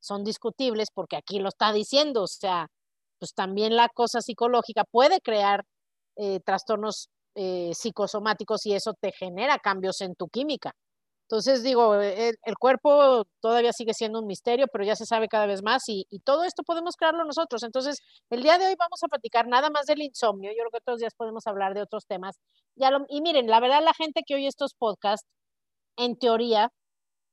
son 0.00 0.24
discutibles 0.24 0.88
porque 0.94 1.16
aquí 1.16 1.38
lo 1.40 1.48
está 1.48 1.72
diciendo, 1.72 2.24
o 2.24 2.26
sea, 2.26 2.68
pues 3.18 3.34
también 3.34 3.76
la 3.76 3.88
cosa 3.88 4.20
psicológica 4.20 4.84
puede 4.84 5.20
crear 5.20 5.64
eh, 6.16 6.40
trastornos 6.40 7.08
eh, 7.34 7.72
psicosomáticos 7.74 8.66
y 8.66 8.74
eso 8.74 8.94
te 9.00 9.12
genera 9.12 9.58
cambios 9.58 10.00
en 10.00 10.14
tu 10.14 10.28
química. 10.28 10.72
Entonces 11.28 11.64
digo, 11.64 12.00
eh, 12.00 12.34
el, 12.44 12.56
cuerpo 12.56 13.24
todavía 13.40 13.72
sigue 13.72 13.94
siendo 13.94 14.20
un 14.20 14.26
misterio, 14.26 14.66
pero 14.72 14.84
ya 14.84 14.94
se 14.94 15.06
sabe 15.06 15.26
cada 15.28 15.46
vez 15.46 15.60
más 15.62 15.82
y, 15.88 16.06
todo 16.24 16.44
esto 16.44 16.62
podemos 16.62 16.94
crearlo 16.96 17.24
nosotros. 17.24 17.64
Entonces, 17.64 18.00
el 18.30 18.42
día 18.42 18.58
de 18.58 18.66
hoy 18.66 18.74
vamos 18.78 19.02
a 19.02 19.08
platicar 19.08 19.48
nada 19.48 19.68
más 19.70 19.86
del 19.86 20.02
insomnio. 20.02 20.52
Yo 20.52 20.58
creo 20.58 20.70
que 20.70 20.78
otros 20.78 21.00
días 21.00 21.14
podemos 21.16 21.46
hablar 21.48 21.74
de 21.74 21.82
otros 21.82 22.06
temas. 22.06 22.36
y 23.08 23.20
miren, 23.22 23.48
la 23.48 23.60
verdad, 23.60 23.82
la 23.82 23.94
gente 23.94 24.22
que 24.26 24.36
oye 24.36 24.46
estos 24.46 24.74
podcasts, 24.74 25.26
en 25.96 26.16
teoría, 26.18 26.70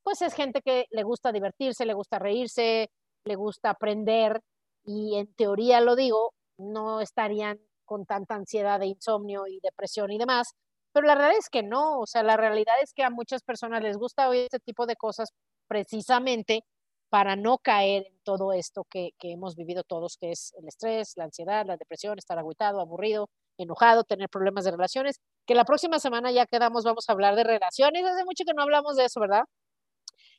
pues 0.03 0.21
es 0.21 0.33
gente 0.35 0.61
que 0.61 0.85
le 0.91 1.03
gusta 1.03 1.31
divertirse, 1.31 1.85
le 1.85 1.93
gusta 1.93 2.19
reírse, 2.19 2.89
le 3.25 3.35
gusta 3.35 3.71
aprender 3.71 4.41
y 4.85 5.17
en 5.17 5.33
teoría 5.35 5.81
lo 5.81 5.95
digo, 5.95 6.33
no 6.57 7.01
estarían 7.01 7.59
con 7.85 8.05
tanta 8.05 8.35
ansiedad 8.35 8.79
de 8.79 8.87
insomnio 8.87 9.47
y 9.47 9.59
depresión 9.61 10.11
y 10.11 10.17
demás 10.17 10.53
pero 10.93 11.07
la 11.07 11.15
realidad 11.15 11.39
es 11.39 11.49
que 11.49 11.63
no, 11.63 11.99
o 11.99 12.07
sea, 12.07 12.23
la 12.23 12.37
realidad 12.37 12.75
es 12.81 12.93
que 12.93 13.03
a 13.03 13.09
muchas 13.09 13.43
personas 13.43 13.81
les 13.83 13.97
gusta 13.97 14.29
oír 14.29 14.43
este 14.43 14.59
tipo 14.59 14.85
de 14.85 14.95
cosas 14.95 15.29
precisamente 15.67 16.63
para 17.09 17.35
no 17.35 17.59
caer 17.59 18.07
en 18.07 18.19
todo 18.23 18.53
esto 18.53 18.85
que, 18.89 19.11
hemos 19.21 19.55
vivido 19.55 19.83
todos, 19.83 20.17
que 20.17 20.31
es 20.31 20.53
el 20.57 20.67
estrés, 20.67 21.13
la 21.15 21.25
ansiedad, 21.25 21.65
la 21.65 21.77
depresión, 21.77 22.17
estar 22.17 22.39
agüitado, 22.39 22.81
aburrido, 22.81 23.29
enojado, 23.57 24.03
tener 24.03 24.29
problemas 24.29 24.65
de 24.65 24.71
relaciones, 24.71 25.19
que 25.45 25.55
la 25.55 25.65
próxima 25.65 25.99
semana 25.99 26.31
ya 26.31 26.47
quedamos, 26.47 26.83
vamos 26.83 27.07
a 27.07 27.13
hablar 27.13 27.35
de 27.35 27.43
relaciones. 27.43 28.03
Hace 28.03 28.25
mucho 28.25 28.43
que 28.45 28.53
no 28.55 28.63
hablamos 28.63 28.95
de 28.95 29.05
eso, 29.05 29.19
¿verdad? 29.19 29.43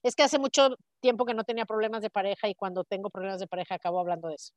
Es 0.02 0.16
que 0.16 0.25
hace 0.25 0.38
mucho 0.38 0.76
tiempo 1.00 1.25
que 1.25 1.34
no 1.34 1.44
tenía 1.44 1.64
problemas 1.64 2.02
de 2.02 2.11
pareja 2.11 2.49
y 2.49 2.54
cuando 2.54 2.84
tengo 2.84 3.11
problemas 3.11 3.40
de 3.40 3.46
pareja 3.46 3.76
acabo 3.76 4.00
hablando 4.00 4.28
de 4.28 4.34
eso. 4.34 4.52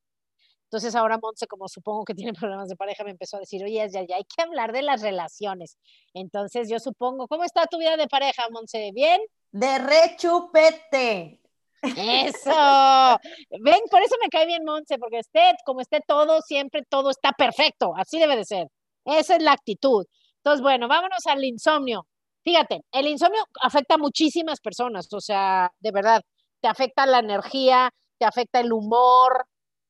Entonces 0.70 0.96
ahora 0.96 1.18
Montse, 1.22 1.48
como 1.48 1.68
supongo 1.68 2.06
que 2.06 2.14
tiene 2.32 2.34
problemas 2.34 2.70
de 2.70 2.76
pareja, 2.76 3.04
me 3.04 3.12
empezó 3.12 3.38
a 3.38 3.42
decir, 3.42 3.64
oye, 3.64 3.88
ya, 3.90 4.04
ya 4.04 4.16
hay 4.18 4.24
que 4.24 4.42
hablar 4.42 4.72
de 4.74 4.82
las 4.82 5.02
relaciones. 5.02 5.78
Entonces 6.14 6.70
yo 6.70 6.80
supongo, 6.80 7.28
¿cómo 7.28 7.44
está 7.44 7.66
tu 7.68 7.78
vida 7.78 7.98
de 7.98 8.08
pareja, 8.08 8.48
Montse? 8.52 8.92
¿Bien? 8.94 9.22
De 9.52 9.80
rechupete. 9.80 11.42
Eso. 11.82 12.50
Ven, 13.62 13.82
por 13.90 14.02
eso 14.02 14.16
me 14.22 14.30
cae 14.30 14.46
bien 14.46 14.64
Monse, 14.66 14.98
porque 14.98 15.20
esté 15.20 15.54
como 15.66 15.82
esté 15.82 16.02
todo, 16.06 16.42
siempre 16.42 16.84
todo 16.90 17.12
está 17.12 17.32
perfecto. 17.32 17.94
Así 17.96 18.20
debe 18.20 18.36
de 18.36 18.46
ser. 18.46 18.68
Esa 19.06 19.36
es 19.36 19.44
la 19.44 19.54
actitud. 19.54 20.06
Entonces, 20.38 20.62
bueno, 20.62 20.88
vámonos 20.88 21.26
al 21.28 21.44
insomnio. 21.44 22.08
Fíjate, 22.44 22.82
el 22.92 23.08
insomnio 23.08 23.44
afecta 23.62 23.96
a 23.96 23.98
muchísimas 23.98 24.62
personas, 24.62 25.12
o 25.12 25.20
sea, 25.20 25.70
de 25.80 25.92
verdad, 25.92 26.22
te 26.62 26.70
afecta 26.70 27.06
la 27.06 27.20
energía, 27.20 27.92
te 28.18 28.26
afecta 28.26 28.62
el 28.62 28.72
humor, 28.72 29.46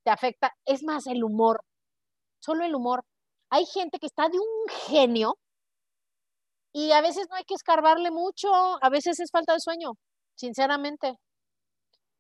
te 0.08 0.12
afecta, 0.12 0.54
es 0.66 0.84
más, 0.84 1.06
el 1.08 1.22
humor, 1.22 1.66
solo 2.40 2.64
el 2.64 2.74
humor. 2.74 3.04
Hay 3.50 3.66
gente 3.66 4.00
que 4.00 4.06
está 4.06 4.30
de 4.30 4.40
un 4.40 4.70
genio 4.86 5.38
y 6.74 6.94
a 6.94 7.02
veces 7.02 7.28
no 7.30 7.36
hay 7.36 7.44
que 7.44 7.56
escarbarle 7.56 8.10
mucho, 8.10 8.48
a 8.82 8.90
veces 8.90 9.20
es 9.20 9.30
falta 9.30 9.52
de 9.52 9.60
sueño, 9.60 9.96
sinceramente. 10.34 11.18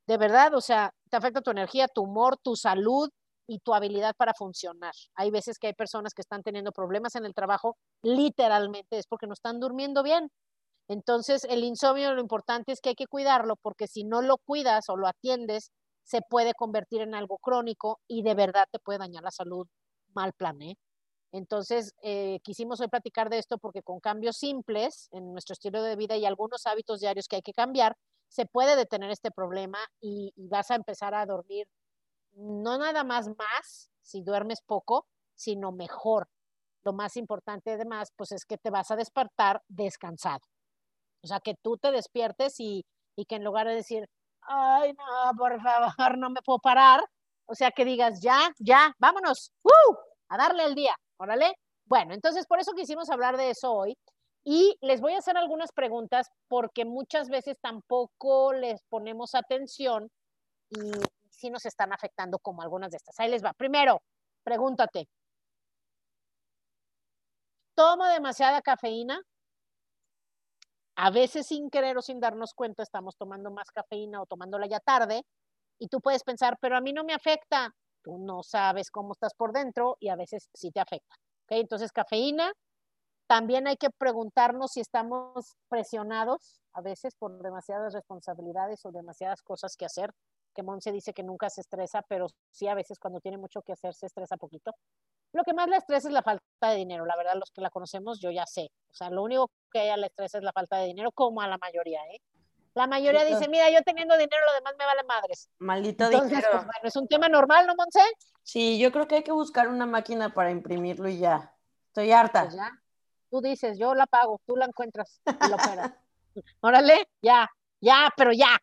De 0.06 0.18
verdad, 0.18 0.54
o 0.54 0.60
sea, 0.60 0.92
te 1.10 1.16
afecta 1.16 1.40
tu 1.40 1.52
energía, 1.52 1.88
tu 1.88 2.02
humor, 2.02 2.36
tu 2.44 2.58
salud 2.58 3.10
y 3.48 3.60
tu 3.60 3.74
habilidad 3.74 4.14
para 4.18 4.34
funcionar. 4.34 4.92
Hay 5.16 5.32
veces 5.32 5.58
que 5.58 5.68
hay 5.68 5.74
personas 5.74 6.14
que 6.14 6.24
están 6.24 6.44
teniendo 6.44 6.74
problemas 6.74 7.16
en 7.16 7.26
el 7.26 7.34
trabajo, 7.34 7.78
literalmente 8.04 8.98
es 8.98 9.08
porque 9.08 9.28
no 9.28 9.34
están 9.34 9.62
durmiendo 9.62 10.04
bien. 10.04 10.28
Entonces, 10.90 11.46
el 11.46 11.64
insomnio 11.64 12.14
lo 12.14 12.20
importante 12.20 12.74
es 12.74 12.82
que 12.82 12.90
hay 12.90 12.96
que 12.96 13.08
cuidarlo 13.08 13.56
porque 13.56 13.88
si 13.88 14.04
no 14.04 14.22
lo 14.22 14.36
cuidas 14.40 14.90
o 14.90 14.98
lo 14.98 15.08
atiendes, 15.08 15.72
se 16.08 16.22
puede 16.22 16.54
convertir 16.54 17.02
en 17.02 17.14
algo 17.14 17.38
crónico 17.38 18.00
y 18.08 18.24
de 18.24 18.34
verdad 18.34 18.66
te 18.72 18.80
puede 18.80 19.00
dañar 19.00 19.24
la 19.24 19.32
salud 19.32 19.68
mal 20.14 20.32
plan, 20.32 20.62
¿eh? 20.62 20.78
Entonces, 21.34 21.94
eh, 22.02 22.40
quisimos 22.44 22.80
hoy 22.80 22.88
platicar 22.88 23.30
de 23.30 23.40
esto 23.40 23.58
porque 23.58 23.84
con 23.84 24.00
cambios 24.00 24.38
simples 24.38 25.10
en 25.12 25.34
nuestro 25.34 25.52
estilo 25.52 25.84
de 25.84 25.98
vida 25.98 26.16
y 26.16 26.26
algunos 26.26 26.66
hábitos 26.66 27.02
diarios 27.02 27.28
que 27.28 27.36
hay 27.36 27.42
que 27.42 27.52
cambiar, 27.52 27.98
se 28.30 28.46
puede 28.46 28.78
detener 28.78 29.12
este 29.12 29.32
problema 29.32 29.80
y, 30.00 30.34
vas 30.50 30.72
a 30.72 30.76
empezar 30.76 31.14
a 31.14 31.26
dormir 31.26 31.68
no 32.32 32.78
nada 32.78 33.04
más 33.04 33.28
más 33.38 33.90
si 34.02 34.22
duermes 34.22 34.62
poco, 34.62 35.08
sino 35.36 35.74
mejor. 35.74 36.30
Lo 36.86 36.94
más 36.94 37.18
importante 37.18 37.72
además, 37.72 38.14
pues 38.16 38.32
es 38.32 38.46
que 38.46 38.58
te 38.58 38.70
vas 38.70 38.92
a 38.92 38.96
despertar 38.96 39.62
descansado. 39.68 40.46
O 41.22 41.28
sea, 41.28 41.42
que 41.42 41.56
tú 41.62 41.78
te 41.78 41.92
despiertes 41.92 42.62
y, 42.62 42.86
y 43.18 43.26
que 43.26 43.36
en 43.36 43.44
lugar 43.44 43.68
de 43.68 43.76
decir, 43.76 44.08
ay, 44.48 44.94
no, 44.94 45.38
por 45.38 45.62
favor, 45.62 46.18
no 46.18 46.30
me 46.30 46.42
puedo 46.42 46.60
parar, 46.60 47.04
o 47.46 47.56
sea, 47.56 47.72
que 47.72 47.86
digas, 47.86 48.22
ya, 48.22 48.52
ya, 48.60 48.94
vámonos, 49.00 49.52
¡uh! 49.64 49.96
a 50.30 50.38
darle 50.38 50.64
el 50.66 50.76
día, 50.76 50.96
órale. 51.18 51.56
Bueno, 51.86 52.14
entonces 52.14 52.46
por 52.48 52.60
eso 52.60 52.74
quisimos 52.74 53.10
hablar 53.10 53.38
de 53.38 53.50
eso 53.52 53.72
hoy 53.72 53.98
y 54.44 54.78
les 54.82 55.02
voy 55.02 55.14
a 55.14 55.20
hacer 55.20 55.38
algunas 55.38 55.72
preguntas 55.72 56.30
porque 56.48 56.86
muchas 56.86 57.30
veces 57.30 57.58
tampoco 57.62 58.54
les 58.54 58.84
ponemos 58.90 59.36
atención 59.36 60.10
y 60.70 60.92
sí 61.30 61.50
nos 61.50 61.66
están 61.66 61.94
afectando 61.94 62.40
como 62.40 62.62
algunas 62.62 62.92
de 62.92 62.98
estas. 62.98 63.20
Ahí 63.20 63.30
les 63.30 63.44
va. 63.44 63.54
Primero, 63.54 64.02
pregúntate. 64.44 65.08
¿Tomo 67.76 68.06
demasiada 68.06 68.62
cafeína? 68.62 69.22
A 71.00 71.12
veces 71.12 71.46
sin 71.46 71.70
querer 71.70 71.96
o 71.96 72.02
sin 72.02 72.20
darnos 72.20 72.56
cuenta 72.56 72.82
estamos 72.82 73.16
tomando 73.18 73.52
más 73.52 73.70
cafeína 73.70 74.20
o 74.20 74.26
tomándola 74.26 74.66
ya 74.66 74.80
tarde 74.80 75.24
y 75.78 75.90
tú 75.90 76.02
puedes 76.02 76.24
pensar, 76.24 76.58
pero 76.60 76.76
a 76.76 76.82
mí 76.82 76.92
no 76.92 77.04
me 77.04 77.14
afecta. 77.14 77.72
Tú 78.04 78.18
no 78.18 78.42
sabes 78.42 78.90
cómo 78.90 79.14
estás 79.14 79.36
por 79.36 79.54
dentro 79.54 79.98
y 80.00 80.10
a 80.10 80.16
veces 80.16 80.50
sí 80.56 80.72
te 80.72 80.80
afecta. 80.80 81.16
¿Okay? 81.46 81.62
Entonces, 81.62 81.92
cafeína, 81.92 82.52
también 83.28 83.68
hay 83.68 83.78
que 83.78 83.92
preguntarnos 83.92 84.72
si 84.72 84.80
estamos 84.80 85.56
presionados 85.70 86.62
a 86.74 86.82
veces 86.82 87.14
por 87.16 87.44
demasiadas 87.44 87.94
responsabilidades 87.94 88.84
o 88.84 88.92
demasiadas 88.92 89.44
cosas 89.44 89.76
que 89.78 89.86
hacer, 89.86 90.12
que 90.56 90.64
Monse 90.64 90.92
dice 90.92 91.14
que 91.14 91.24
nunca 91.24 91.52
se 91.52 91.62
estresa, 91.62 92.02
pero 92.10 92.26
sí 92.52 92.68
a 92.68 92.74
veces 92.74 92.98
cuando 92.98 93.20
tiene 93.20 93.38
mucho 93.38 93.62
que 93.62 93.74
hacer 93.74 93.94
se 93.94 94.08
estresa 94.08 94.38
poquito. 94.38 94.72
Lo 95.34 95.44
que 95.44 95.54
más 95.54 95.68
le 95.68 95.78
estresa 95.78 96.08
es 96.08 96.14
la 96.14 96.24
falta 96.24 96.70
de 96.70 96.76
dinero, 96.76 97.06
la 97.06 97.16
verdad 97.16 97.36
los 97.36 97.52
que 97.52 97.62
la 97.62 97.70
conocemos 97.70 98.20
yo 98.20 98.32
ya 98.32 98.46
sé, 98.46 98.72
o 98.90 98.94
sea, 98.94 99.10
lo 99.10 99.24
único 99.24 99.52
que 99.72 99.80
a 99.80 99.84
ella 99.84 99.98
le 99.98 100.08
estresa 100.08 100.38
es 100.38 100.44
la 100.44 100.52
falta 100.52 100.78
de 100.78 100.88
dinero, 100.88 101.12
como 101.12 101.42
a 101.42 101.48
la 101.48 101.58
mayoría, 101.58 102.00
¿eh? 102.14 102.22
La 102.78 102.86
mayoría 102.86 103.26
dice, 103.26 103.50
mira, 103.50 103.72
yo 103.72 103.82
teniendo 103.82 104.16
dinero, 104.16 104.46
lo 104.46 104.54
demás 104.54 104.76
me 104.78 104.86
vale 104.86 105.04
madres. 105.04 105.50
Maldito 105.58 106.06
Entonces, 106.06 106.30
dinero. 106.30 106.50
Pues, 106.52 106.66
bueno, 106.66 106.80
es 106.84 106.96
un 106.96 107.08
tema 107.08 107.28
normal, 107.28 107.66
¿no, 107.66 107.74
Monse? 107.76 108.02
Sí, 108.44 108.78
yo 108.78 108.92
creo 108.92 109.08
que 109.08 109.16
hay 109.16 109.24
que 109.24 109.32
buscar 109.32 109.68
una 109.68 109.88
máquina 109.88 110.32
para 110.32 110.52
imprimirlo 110.52 111.10
y 111.10 111.18
ya. 111.18 111.56
Estoy 111.88 112.12
harta. 112.12 112.44
Pues 112.44 112.54
ya. 112.54 112.80
Tú 113.32 113.42
dices, 113.42 113.80
yo 113.80 113.96
la 113.96 114.06
pago, 114.06 114.40
tú 114.46 114.56
la 114.56 114.66
encuentras 114.66 115.20
y 115.26 115.50
lo 115.50 115.56
operas. 115.56 115.92
Órale, 116.62 117.10
ya, 117.20 117.50
ya, 117.82 118.14
pero 118.16 118.32
ya. 118.32 118.60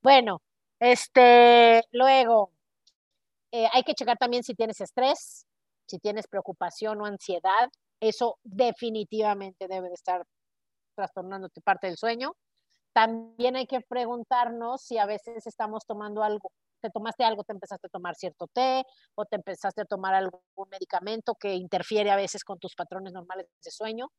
Bueno, 0.00 0.40
este, 0.80 1.84
luego, 1.92 2.52
eh, 3.52 3.68
hay 3.70 3.82
que 3.82 3.92
checar 3.92 4.16
también 4.16 4.44
si 4.44 4.54
tienes 4.54 4.80
estrés, 4.80 5.46
si 5.88 5.98
tienes 5.98 6.28
preocupación 6.28 7.00
o 7.00 7.06
ansiedad. 7.06 7.70
Eso 8.00 8.38
definitivamente 8.44 9.66
debe 9.68 9.88
de 9.88 9.94
estar 9.94 10.24
trastornándote 10.96 11.60
parte 11.62 11.88
del 11.88 11.96
sueño. 11.96 12.34
También 12.92 13.56
hay 13.56 13.66
que 13.66 13.80
preguntarnos 13.80 14.82
si 14.82 14.98
a 14.98 15.06
veces 15.06 15.46
estamos 15.46 15.84
tomando 15.86 16.22
algo 16.22 16.50
te 16.80 16.90
tomaste 16.90 17.24
algo, 17.24 17.44
te 17.44 17.52
empezaste 17.52 17.86
a 17.86 17.90
tomar 17.90 18.14
cierto 18.14 18.46
té 18.46 18.84
o 19.14 19.24
te 19.24 19.36
empezaste 19.36 19.82
a 19.82 19.84
tomar 19.84 20.14
algún 20.14 20.40
medicamento 20.70 21.34
que 21.34 21.54
interfiere 21.54 22.10
a 22.10 22.16
veces 22.16 22.44
con 22.44 22.58
tus 22.58 22.74
patrones 22.74 23.12
normales 23.12 23.46
de 23.64 23.70
sueño. 23.70 24.10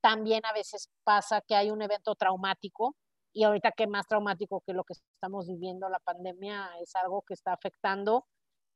También 0.00 0.44
a 0.46 0.52
veces 0.52 0.88
pasa 1.04 1.42
que 1.46 1.54
hay 1.54 1.70
un 1.70 1.82
evento 1.82 2.14
traumático 2.14 2.96
y 3.32 3.44
ahorita 3.44 3.72
que 3.72 3.86
más 3.86 4.06
traumático 4.06 4.62
que 4.66 4.72
lo 4.72 4.84
que 4.84 4.94
estamos 4.94 5.46
viviendo, 5.46 5.88
la 5.88 6.00
pandemia 6.00 6.70
es 6.80 6.94
algo 6.96 7.22
que 7.22 7.34
está 7.34 7.52
afectando 7.52 8.26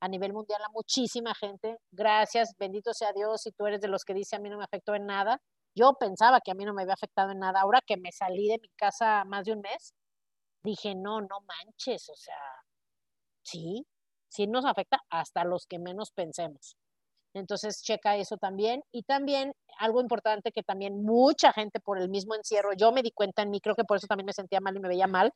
a 0.03 0.09
nivel 0.09 0.33
mundial 0.33 0.61
a 0.63 0.69
muchísima 0.71 1.33
gente. 1.35 1.79
Gracias, 1.93 2.55
bendito 2.59 2.93
sea 2.93 3.13
Dios, 3.13 3.43
si 3.43 3.53
tú 3.53 3.67
eres 3.67 3.81
de 3.81 3.89
los 3.89 4.05
que 4.05 4.15
dice 4.15 4.37
a 4.37 4.41
mí 4.41 4.51
no 4.51 4.59
me 4.59 4.65
afectó 4.65 4.95
en 4.97 5.07
nada. 5.07 5.41
Yo 5.77 5.95
pensaba 5.95 6.41
que 6.41 6.51
a 6.51 6.55
mí 6.55 6.65
no 6.65 6.75
me 6.75 6.83
había 6.83 6.95
afectado 6.95 7.31
en 7.31 7.39
nada. 7.39 7.61
Ahora 7.61 7.81
que 7.87 7.97
me 7.97 8.11
salí 8.13 8.49
de 8.49 8.59
mi 8.61 8.69
casa 8.77 9.25
más 9.25 9.45
de 9.45 9.53
un 9.53 9.61
mes, 9.61 9.95
dije, 10.65 10.95
no, 10.97 11.21
no 11.21 11.41
manches, 11.47 12.09
o 12.11 12.17
sea, 12.17 12.35
Sí, 13.43 13.87
sí 14.29 14.47
nos 14.47 14.65
afecta 14.65 15.01
hasta 15.11 15.45
los 15.45 15.67
que 15.67 15.79
menos 15.79 16.11
pensemos. 16.13 16.77
Entonces, 17.35 17.83
checa 17.83 18.17
eso 18.17 18.37
también. 18.37 18.83
Y 18.93 19.05
también 19.05 19.53
algo 19.79 20.01
importante 20.01 20.53
que 20.53 20.63
también 20.63 21.03
mucha 21.03 21.53
gente 21.53 21.81
por 21.81 21.99
el 21.99 22.09
mismo 22.09 22.35
encierro, 22.35 22.73
yo 22.75 22.93
me 22.93 23.03
di 23.03 23.11
cuenta 23.13 23.43
en 23.43 23.51
mí, 23.51 23.61
creo 23.61 23.75
que 23.75 23.85
por 23.85 23.97
eso 23.97 24.07
también 24.07 24.27
me 24.27 24.33
sentía 24.35 24.61
mal 24.61 24.77
y 24.77 24.81
me 24.81 24.89
veía 24.89 25.07
mal, 25.07 25.33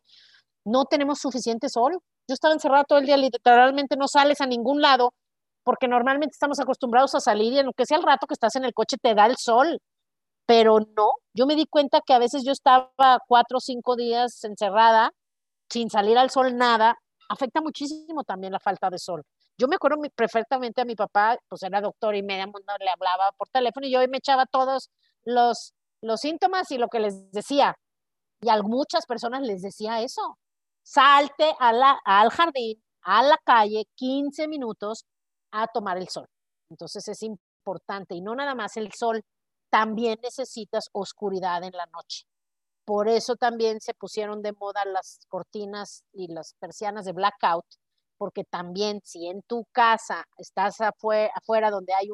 no 0.67 0.85
tenemos 0.85 1.21
suficiente 1.21 1.69
sol. 1.69 1.99
Yo 2.29 2.35
estaba 2.35 2.53
encerrada 2.53 2.85
todo 2.85 2.99
el 2.99 3.07
día, 3.07 3.17
literalmente 3.17 3.97
no 3.97 4.09
sales 4.09 4.41
a 4.41 4.47
ningún 4.47 4.83
lado, 4.83 5.15
porque 5.65 5.89
normalmente 5.89 6.33
estamos 6.33 6.61
acostumbrados 6.61 7.15
a 7.15 7.21
salir 7.21 7.53
y 7.53 7.59
en 7.61 7.67
lo 7.67 7.73
que 7.73 7.87
sea 7.87 7.99
el 7.99 8.03
rato 8.03 8.27
que 8.27 8.35
estás 8.35 8.57
en 8.57 8.65
el 8.65 8.75
coche 8.75 8.97
te 9.01 9.15
da 9.15 9.27
el 9.27 9.37
sol. 9.37 9.81
Pero 10.47 10.79
no, 10.97 11.13
yo 11.35 11.47
me 11.47 11.57
di 11.57 11.67
cuenta 11.67 12.01
que 12.05 12.15
a 12.15 12.19
veces 12.19 12.45
yo 12.45 12.53
estaba 12.53 12.91
cuatro 13.27 13.59
o 13.59 13.61
cinco 13.61 13.97
días 13.97 14.45
encerrada, 14.45 15.13
sin 15.71 15.91
salir 15.91 16.19
al 16.19 16.31
sol 16.31 16.57
nada, 16.57 16.97
afecta 17.29 17.61
muchísimo 17.61 18.25
también 18.25 18.53
la 18.53 18.61
falta 18.61 18.91
de 18.91 18.99
sol. 18.99 19.23
Yo 19.59 19.69
me 19.69 19.77
acuerdo 19.77 19.99
perfectamente 20.15 20.83
a 20.83 20.85
mi 20.85 20.95
papá, 20.95 21.39
pues 21.49 21.63
era 21.63 21.81
doctor 21.81 22.15
y 22.15 22.23
media 22.23 22.47
mundo 22.47 22.73
le 22.79 22.91
hablaba 22.91 23.33
por 23.37 23.49
teléfono 23.49 23.87
y 23.87 23.93
yo 23.93 24.01
me 24.09 24.19
echaba 24.19 24.47
todos 24.47 24.91
los, 25.25 25.75
los 26.03 26.21
síntomas 26.21 26.71
y 26.71 26.79
lo 26.79 26.89
que 26.89 27.01
les 27.01 27.31
decía. 27.33 27.77
Y 28.41 28.51
a 28.51 28.61
muchas 28.63 29.07
personas 29.07 29.43
les 29.43 29.63
decía 29.63 30.03
eso. 30.03 30.39
Salte 30.89 31.53
al 31.59 32.31
jardín, 32.31 32.81
a 33.03 33.21
la 33.25 33.37
calle, 33.45 33.89
15 33.97 34.47
minutos 34.47 35.05
a 35.51 35.67
tomar 35.67 35.99
el 35.99 36.09
sol. 36.09 36.29
Entonces 36.71 37.09
es 37.09 37.25
importante 37.25 38.15
y 38.15 38.21
no 38.21 38.37
nada 38.37 38.55
más 38.55 38.77
el 38.77 38.93
sol, 38.93 39.25
también 39.69 40.21
necesitas 40.23 40.89
oscuridad 40.93 41.65
en 41.65 41.73
la 41.73 41.87
noche. 41.87 42.25
Por 42.85 43.09
eso 43.09 43.35
también 43.35 43.81
se 43.81 43.95
pusieron 43.95 44.43
de 44.43 44.53
moda 44.53 44.85
las 44.85 45.19
cortinas 45.29 46.05
y 46.13 46.29
las 46.29 46.55
persianas 46.61 47.05
de 47.05 47.13
blackout, 47.15 47.67
porque 48.17 48.45
también 48.45 49.01
si 49.03 49.27
en 49.27 49.43
tu 49.43 49.65
casa 49.73 50.25
estás 50.37 50.77
afuera, 50.81 51.71
donde 51.73 51.95
hay, 51.95 52.11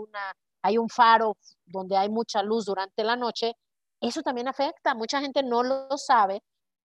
hay 0.63 0.79
un 0.79 0.89
faro, 0.89 1.37
donde 1.67 1.99
hay 1.99 2.09
mucha 2.09 2.43
luz 2.43 2.65
durante 2.65 3.05
la 3.05 3.17
noche, 3.17 3.53
eso 4.01 4.23
también 4.23 4.49
afecta. 4.49 4.95
Mucha 4.95 5.21
gente 5.21 5.43
no 5.43 5.63
lo 5.63 5.99
sabe. 5.99 6.43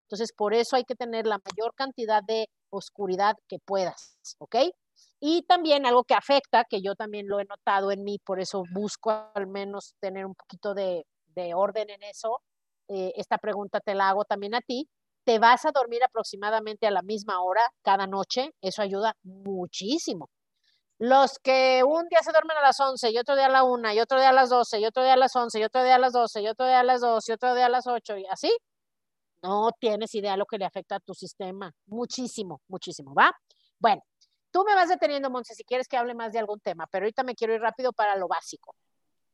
Entonces, 0.08 0.32
por 0.32 0.54
eso 0.54 0.78
hay 0.78 0.86
que 0.86 0.96
tener 0.96 1.28
la 1.28 1.38
mayor 1.38 1.74
cantidad 1.76 2.24
de 2.24 2.50
oscuridad 2.70 3.36
que 3.50 3.60
puedas, 3.60 4.18
¿ok? 4.40 4.56
Y 5.20 5.44
también 5.44 5.86
algo 5.86 6.06
que 6.06 6.14
afecta, 6.14 6.64
que 6.64 6.82
yo 6.82 6.96
también 6.96 7.28
lo 7.28 7.42
he 7.42 7.46
notado 7.46 7.92
en 7.92 8.04
mí, 8.04 8.18
por 8.24 8.40
eso 8.40 8.64
busco 8.72 9.12
al 9.36 9.48
menos 9.48 9.96
tener 10.00 10.26
un 10.26 10.34
poquito 10.34 10.74
de, 10.74 11.06
de 11.36 11.54
orden 11.54 11.90
en 11.90 12.04
eso, 12.04 12.42
eh, 12.88 13.12
esta 13.18 13.38
pregunta 13.38 13.82
te 13.82 13.96
la 13.96 14.10
hago 14.10 14.24
también 14.24 14.56
a 14.56 14.62
ti, 14.62 14.88
¿te 15.26 15.40
vas 15.40 15.66
a 15.66 15.72
dormir 15.72 16.02
aproximadamente 16.04 16.88
a 16.88 16.92
la 16.92 17.02
misma 17.02 17.42
hora 17.42 17.62
cada 17.82 18.08
noche? 18.08 18.52
Eso 18.62 18.82
ayuda 18.82 19.14
muchísimo. 19.24 20.30
Los 21.00 21.38
que 21.44 21.84
un 21.86 22.08
día 22.08 22.20
se 22.24 22.32
duermen 22.32 22.58
a 22.58 22.62
las 22.62 22.80
11 22.80 23.12
y 23.12 23.18
otro 23.18 23.36
día 23.36 23.48
a 23.48 23.50
la 23.50 23.64
1 23.64 23.94
y 23.94 24.00
otro 24.00 24.20
día 24.20 24.30
a 24.30 24.34
las 24.34 24.50
12 24.50 24.80
y 24.80 24.86
otro 24.86 25.04
día 25.04 25.14
a 25.14 25.18
las 25.18 25.36
11 25.36 25.60
y 25.60 25.64
otro 25.64 25.84
día 25.84 25.96
a 25.96 26.00
las 26.00 26.14
12 26.14 26.42
y 26.42 26.48
otro 26.48 26.66
día 26.66 26.80
a 26.80 26.84
las 26.84 27.02
2 27.02 27.30
y 27.30 27.32
otro 27.34 27.56
día 27.56 27.66
a 27.68 27.70
las 27.70 27.88
8 27.88 28.18
y 28.18 28.26
así, 28.28 28.56
No 29.42 29.72
tienes 29.80 30.14
idea 30.16 30.38
lo 30.38 30.46
que 30.46 30.58
le 30.58 30.66
afecta 30.66 30.96
a 30.96 31.00
tu 31.00 31.14
sistema. 31.14 31.74
Muchísimo, 31.86 32.62
muchísimo, 32.68 33.14
¿va? 33.14 33.32
Bueno, 33.80 34.02
tú 34.52 34.64
me 34.64 34.76
vas 34.76 34.90
deteniendo, 34.90 35.30
Monse, 35.30 35.54
si 35.56 35.64
quieres 35.64 35.88
que 35.88 35.98
hable 35.98 36.16
más 36.16 36.34
de 36.34 36.40
algún 36.40 36.60
tema, 36.60 36.88
pero 36.88 37.06
ahorita 37.06 37.24
me 37.24 37.36
quiero 37.36 37.54
ir 37.54 37.62
rápido 37.62 37.94
para 37.94 38.16
lo 38.16 38.28
básico. 38.28 38.76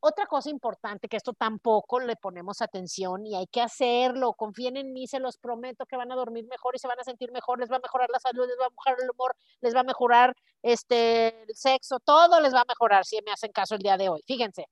Otra 0.06 0.26
cosa 0.26 0.50
importante 0.50 1.08
que 1.08 1.16
esto 1.16 1.32
tampoco 1.32 1.98
le 1.98 2.14
ponemos 2.16 2.60
atención 2.60 3.24
y 3.24 3.36
hay 3.36 3.46
que 3.46 3.62
hacerlo. 3.62 4.34
Confíen 4.34 4.76
en 4.76 4.92
mí, 4.92 5.06
se 5.06 5.18
los 5.18 5.38
prometo 5.38 5.86
que 5.86 5.96
van 5.96 6.12
a 6.12 6.14
dormir 6.14 6.46
mejor 6.46 6.76
y 6.76 6.78
se 6.78 6.86
van 6.86 7.00
a 7.00 7.04
sentir 7.04 7.32
mejor, 7.32 7.58
les 7.58 7.72
va 7.72 7.76
a 7.76 7.80
mejorar 7.80 8.10
la 8.10 8.18
salud, 8.18 8.46
les 8.46 8.58
va 8.60 8.66
a 8.66 8.68
mejorar 8.68 8.98
el 9.00 9.10
humor, 9.10 9.34
les 9.62 9.74
va 9.74 9.80
a 9.80 9.84
mejorar 9.84 10.36
este 10.60 11.44
el 11.44 11.56
sexo, 11.56 12.00
todo 12.00 12.38
les 12.42 12.52
va 12.52 12.60
a 12.60 12.64
mejorar 12.68 13.06
si 13.06 13.18
me 13.24 13.32
hacen 13.32 13.50
caso 13.50 13.76
el 13.76 13.80
día 13.80 13.96
de 13.96 14.10
hoy. 14.10 14.20
Fíjense. 14.26 14.66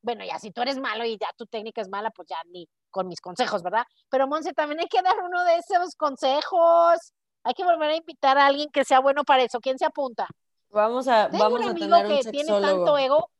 Bueno, 0.00 0.24
ya 0.24 0.38
si 0.38 0.52
tú 0.52 0.62
eres 0.62 0.78
malo 0.78 1.04
y 1.04 1.18
ya 1.18 1.26
tu 1.36 1.46
técnica 1.46 1.80
es 1.80 1.88
mala, 1.88 2.12
pues 2.12 2.28
ya 2.28 2.36
ni 2.52 2.68
con 2.96 3.08
mis 3.08 3.20
consejos, 3.20 3.62
¿verdad? 3.62 3.84
Pero 4.08 4.26
Monse, 4.26 4.54
también 4.54 4.80
hay 4.80 4.88
que 4.88 5.02
dar 5.02 5.16
uno 5.22 5.44
de 5.44 5.56
esos 5.56 5.94
consejos. 5.96 7.12
Hay 7.44 7.52
que 7.52 7.62
volver 7.62 7.90
a 7.90 7.96
invitar 7.96 8.38
a 8.38 8.46
alguien 8.46 8.70
que 8.72 8.84
sea 8.84 9.00
bueno 9.00 9.22
para 9.22 9.42
eso. 9.42 9.60
¿Quién 9.60 9.78
se 9.78 9.84
apunta? 9.84 10.26
Vamos 10.70 11.06
a, 11.06 11.28
vamos 11.28 11.60
a 11.60 11.74
tener 11.74 11.92
un 11.92 12.08
que 12.08 12.30
tiene 12.30 12.60
tanto 12.60 12.96
ego 12.96 13.30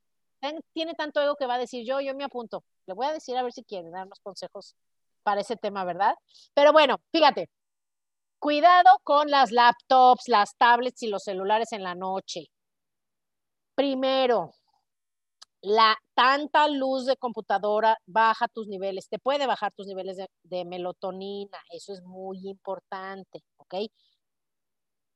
tiene 0.72 0.94
tanto 0.94 1.20
ego 1.20 1.34
que 1.34 1.46
va 1.46 1.54
a 1.54 1.58
decir 1.58 1.84
yo, 1.84 2.00
yo 2.00 2.14
me 2.14 2.22
apunto. 2.22 2.62
Le 2.86 2.94
voy 2.94 3.06
a 3.06 3.12
decir 3.12 3.36
a 3.36 3.42
ver 3.42 3.52
si 3.52 3.64
quiere 3.64 3.90
darnos 3.90 4.20
consejos 4.20 4.76
para 5.22 5.40
ese 5.40 5.56
tema, 5.56 5.84
¿verdad? 5.84 6.14
Pero 6.54 6.72
bueno, 6.72 6.98
fíjate, 7.10 7.48
cuidado 8.38 8.90
con 9.02 9.30
las 9.30 9.50
laptops, 9.50 10.28
las 10.28 10.54
tablets 10.56 11.02
y 11.02 11.08
los 11.08 11.24
celulares 11.24 11.72
en 11.72 11.82
la 11.82 11.94
noche. 11.94 12.44
Primero, 13.74 14.52
la 15.62 15.96
tanta 16.14 16.68
luz 16.68 17.06
de 17.06 17.16
computadora 17.16 17.98
baja 18.06 18.48
tus 18.48 18.68
niveles, 18.68 19.08
te 19.08 19.18
puede 19.18 19.46
bajar 19.46 19.72
tus 19.74 19.86
niveles 19.86 20.16
de, 20.16 20.28
de 20.44 20.64
melatonina, 20.64 21.58
eso 21.70 21.92
es 21.92 22.02
muy 22.02 22.48
importante, 22.48 23.40
¿ok? 23.58 23.74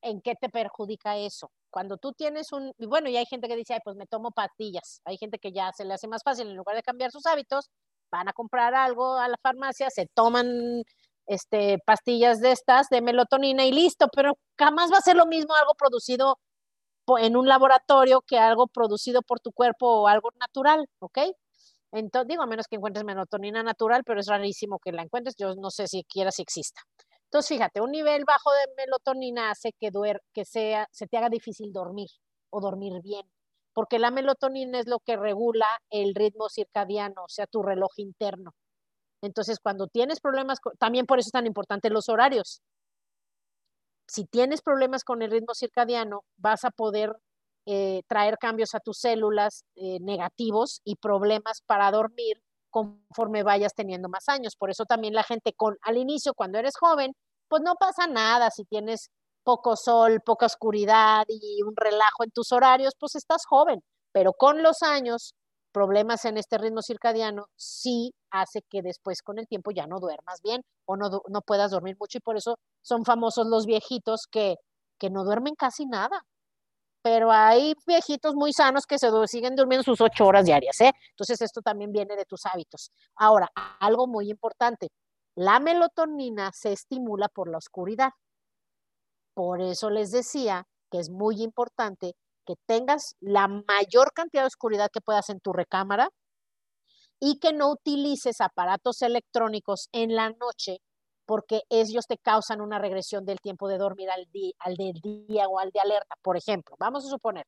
¿En 0.02 0.20
qué 0.22 0.34
te 0.34 0.48
perjudica 0.48 1.16
eso? 1.18 1.50
Cuando 1.70 1.96
tú 1.98 2.12
tienes 2.12 2.52
un, 2.52 2.72
bueno, 2.78 3.08
y 3.08 3.16
hay 3.16 3.26
gente 3.26 3.48
que 3.48 3.56
dice, 3.56 3.74
Ay, 3.74 3.80
pues 3.84 3.96
me 3.96 4.06
tomo 4.06 4.30
pastillas, 4.32 5.00
hay 5.04 5.18
gente 5.18 5.38
que 5.38 5.52
ya 5.52 5.72
se 5.72 5.84
le 5.84 5.94
hace 5.94 6.08
más 6.08 6.22
fácil, 6.24 6.48
en 6.48 6.56
lugar 6.56 6.76
de 6.76 6.82
cambiar 6.82 7.10
sus 7.12 7.26
hábitos, 7.26 7.70
van 8.10 8.28
a 8.28 8.32
comprar 8.32 8.74
algo 8.74 9.14
a 9.18 9.28
la 9.28 9.36
farmacia, 9.42 9.88
se 9.90 10.06
toman 10.14 10.82
este, 11.26 11.78
pastillas 11.86 12.40
de 12.40 12.52
estas, 12.52 12.88
de 12.88 13.02
melatonina 13.02 13.64
y 13.64 13.72
listo, 13.72 14.08
pero 14.14 14.36
jamás 14.58 14.90
va 14.92 14.98
a 14.98 15.02
ser 15.02 15.16
lo 15.16 15.26
mismo 15.26 15.54
algo 15.54 15.74
producido 15.74 16.38
en 17.18 17.36
un 17.36 17.48
laboratorio 17.48 18.22
que 18.22 18.38
algo 18.38 18.66
producido 18.66 19.22
por 19.22 19.40
tu 19.40 19.52
cuerpo 19.52 20.02
o 20.02 20.08
algo 20.08 20.30
natural, 20.38 20.88
¿ok? 21.00 21.18
Entonces, 21.92 22.28
digo, 22.28 22.42
a 22.42 22.46
menos 22.46 22.66
que 22.68 22.76
encuentres 22.76 23.04
melatonina 23.04 23.62
natural, 23.62 24.02
pero 24.04 24.20
es 24.20 24.26
rarísimo 24.26 24.78
que 24.78 24.92
la 24.92 25.02
encuentres, 25.02 25.36
yo 25.36 25.54
no 25.56 25.70
sé 25.70 25.88
si 25.88 26.04
quiera 26.04 26.30
si 26.30 26.42
exista. 26.42 26.80
Entonces, 27.24 27.48
fíjate, 27.48 27.80
un 27.80 27.90
nivel 27.90 28.24
bajo 28.24 28.50
de 28.50 28.74
melatonina 28.76 29.50
hace 29.50 29.72
que, 29.78 29.90
que 30.32 30.44
sea, 30.44 30.88
se 30.90 31.06
te 31.06 31.16
haga 31.16 31.28
difícil 31.28 31.72
dormir 31.72 32.08
o 32.50 32.60
dormir 32.60 33.00
bien, 33.02 33.24
porque 33.72 33.98
la 33.98 34.10
melatonina 34.10 34.80
es 34.80 34.86
lo 34.88 35.00
que 35.00 35.16
regula 35.16 35.66
el 35.90 36.14
ritmo 36.14 36.48
circadiano, 36.48 37.24
o 37.24 37.28
sea, 37.28 37.46
tu 37.46 37.62
reloj 37.62 37.90
interno. 37.98 38.52
Entonces, 39.22 39.58
cuando 39.60 39.86
tienes 39.86 40.20
problemas, 40.20 40.58
también 40.78 41.06
por 41.06 41.18
eso 41.18 41.28
es 41.28 41.32
tan 41.32 41.46
importante 41.46 41.90
los 41.90 42.08
horarios. 42.08 42.62
Si 44.10 44.24
tienes 44.24 44.60
problemas 44.60 45.04
con 45.04 45.22
el 45.22 45.30
ritmo 45.30 45.54
circadiano, 45.54 46.24
vas 46.36 46.64
a 46.64 46.72
poder 46.72 47.16
eh, 47.64 48.02
traer 48.08 48.38
cambios 48.38 48.74
a 48.74 48.80
tus 48.80 48.98
células 48.98 49.64
eh, 49.76 50.00
negativos 50.00 50.80
y 50.82 50.96
problemas 50.96 51.62
para 51.64 51.92
dormir 51.92 52.42
conforme 52.70 53.44
vayas 53.44 53.72
teniendo 53.72 54.08
más 54.08 54.28
años. 54.28 54.56
Por 54.56 54.68
eso 54.68 54.84
también 54.84 55.14
la 55.14 55.22
gente 55.22 55.52
con 55.52 55.78
al 55.82 55.96
inicio, 55.96 56.34
cuando 56.34 56.58
eres 56.58 56.76
joven, 56.76 57.14
pues 57.46 57.62
no 57.62 57.76
pasa 57.76 58.08
nada 58.08 58.50
si 58.50 58.64
tienes 58.64 59.10
poco 59.44 59.76
sol, 59.76 60.20
poca 60.26 60.46
oscuridad 60.46 61.24
y 61.28 61.62
un 61.62 61.76
relajo 61.76 62.24
en 62.24 62.32
tus 62.32 62.50
horarios, 62.50 62.94
pues 62.98 63.14
estás 63.14 63.46
joven. 63.46 63.80
Pero 64.10 64.32
con 64.32 64.60
los 64.64 64.82
años, 64.82 65.36
problemas 65.72 66.24
en 66.24 66.36
este 66.36 66.58
ritmo 66.58 66.82
circadiano 66.82 67.46
sí 67.56 68.12
hace 68.30 68.62
que 68.68 68.82
después 68.82 69.22
con 69.22 69.38
el 69.38 69.46
tiempo 69.46 69.70
ya 69.70 69.86
no 69.86 70.00
duermas 70.00 70.40
bien 70.42 70.62
o 70.86 70.96
no, 70.96 71.22
no 71.28 71.40
puedas 71.42 71.70
dormir 71.70 71.96
mucho 71.98 72.18
y 72.18 72.20
por 72.20 72.36
eso 72.36 72.58
son 72.82 73.04
famosos 73.04 73.46
los 73.46 73.66
viejitos 73.66 74.26
que, 74.30 74.56
que 74.98 75.10
no 75.10 75.24
duermen 75.24 75.54
casi 75.54 75.86
nada 75.86 76.24
pero 77.02 77.32
hay 77.32 77.74
viejitos 77.86 78.34
muy 78.34 78.52
sanos 78.52 78.86
que 78.86 78.98
se 78.98 79.08
siguen 79.26 79.56
durmiendo 79.56 79.82
sus 79.82 80.00
ocho 80.00 80.26
horas 80.26 80.44
diarias, 80.44 80.80
¿eh? 80.80 80.92
Entonces 81.10 81.40
esto 81.40 81.62
también 81.62 81.92
viene 81.92 82.16
de 82.16 82.24
tus 82.24 82.44
hábitos. 82.44 82.92
Ahora, 83.16 83.50
algo 83.80 84.06
muy 84.06 84.30
importante, 84.30 84.88
la 85.34 85.60
melatonina 85.60 86.50
se 86.52 86.72
estimula 86.72 87.28
por 87.28 87.48
la 87.48 87.58
oscuridad. 87.58 88.10
Por 89.34 89.60
eso 89.62 89.88
les 89.88 90.10
decía 90.10 90.66
que 90.90 90.98
es 90.98 91.08
muy 91.08 91.42
importante 91.42 92.14
que 92.50 92.60
tengas 92.66 93.14
la 93.20 93.46
mayor 93.46 94.12
cantidad 94.12 94.42
de 94.42 94.48
oscuridad 94.48 94.90
que 94.92 95.00
puedas 95.00 95.30
en 95.30 95.40
tu 95.40 95.52
recámara 95.52 96.10
y 97.20 97.38
que 97.38 97.52
no 97.52 97.70
utilices 97.70 98.40
aparatos 98.40 99.02
electrónicos 99.02 99.88
en 99.92 100.16
la 100.16 100.30
noche 100.30 100.78
porque 101.26 101.62
ellos 101.68 102.06
te 102.08 102.18
causan 102.18 102.60
una 102.60 102.80
regresión 102.80 103.24
del 103.24 103.38
tiempo 103.40 103.68
de 103.68 103.78
dormir 103.78 104.10
al, 104.10 104.28
al 104.58 104.76
del 104.76 104.94
día 105.00 105.46
o 105.46 105.60
al 105.60 105.70
de 105.70 105.78
alerta. 105.78 106.16
Por 106.22 106.36
ejemplo, 106.36 106.74
vamos 106.80 107.06
a 107.06 107.08
suponer 107.08 107.46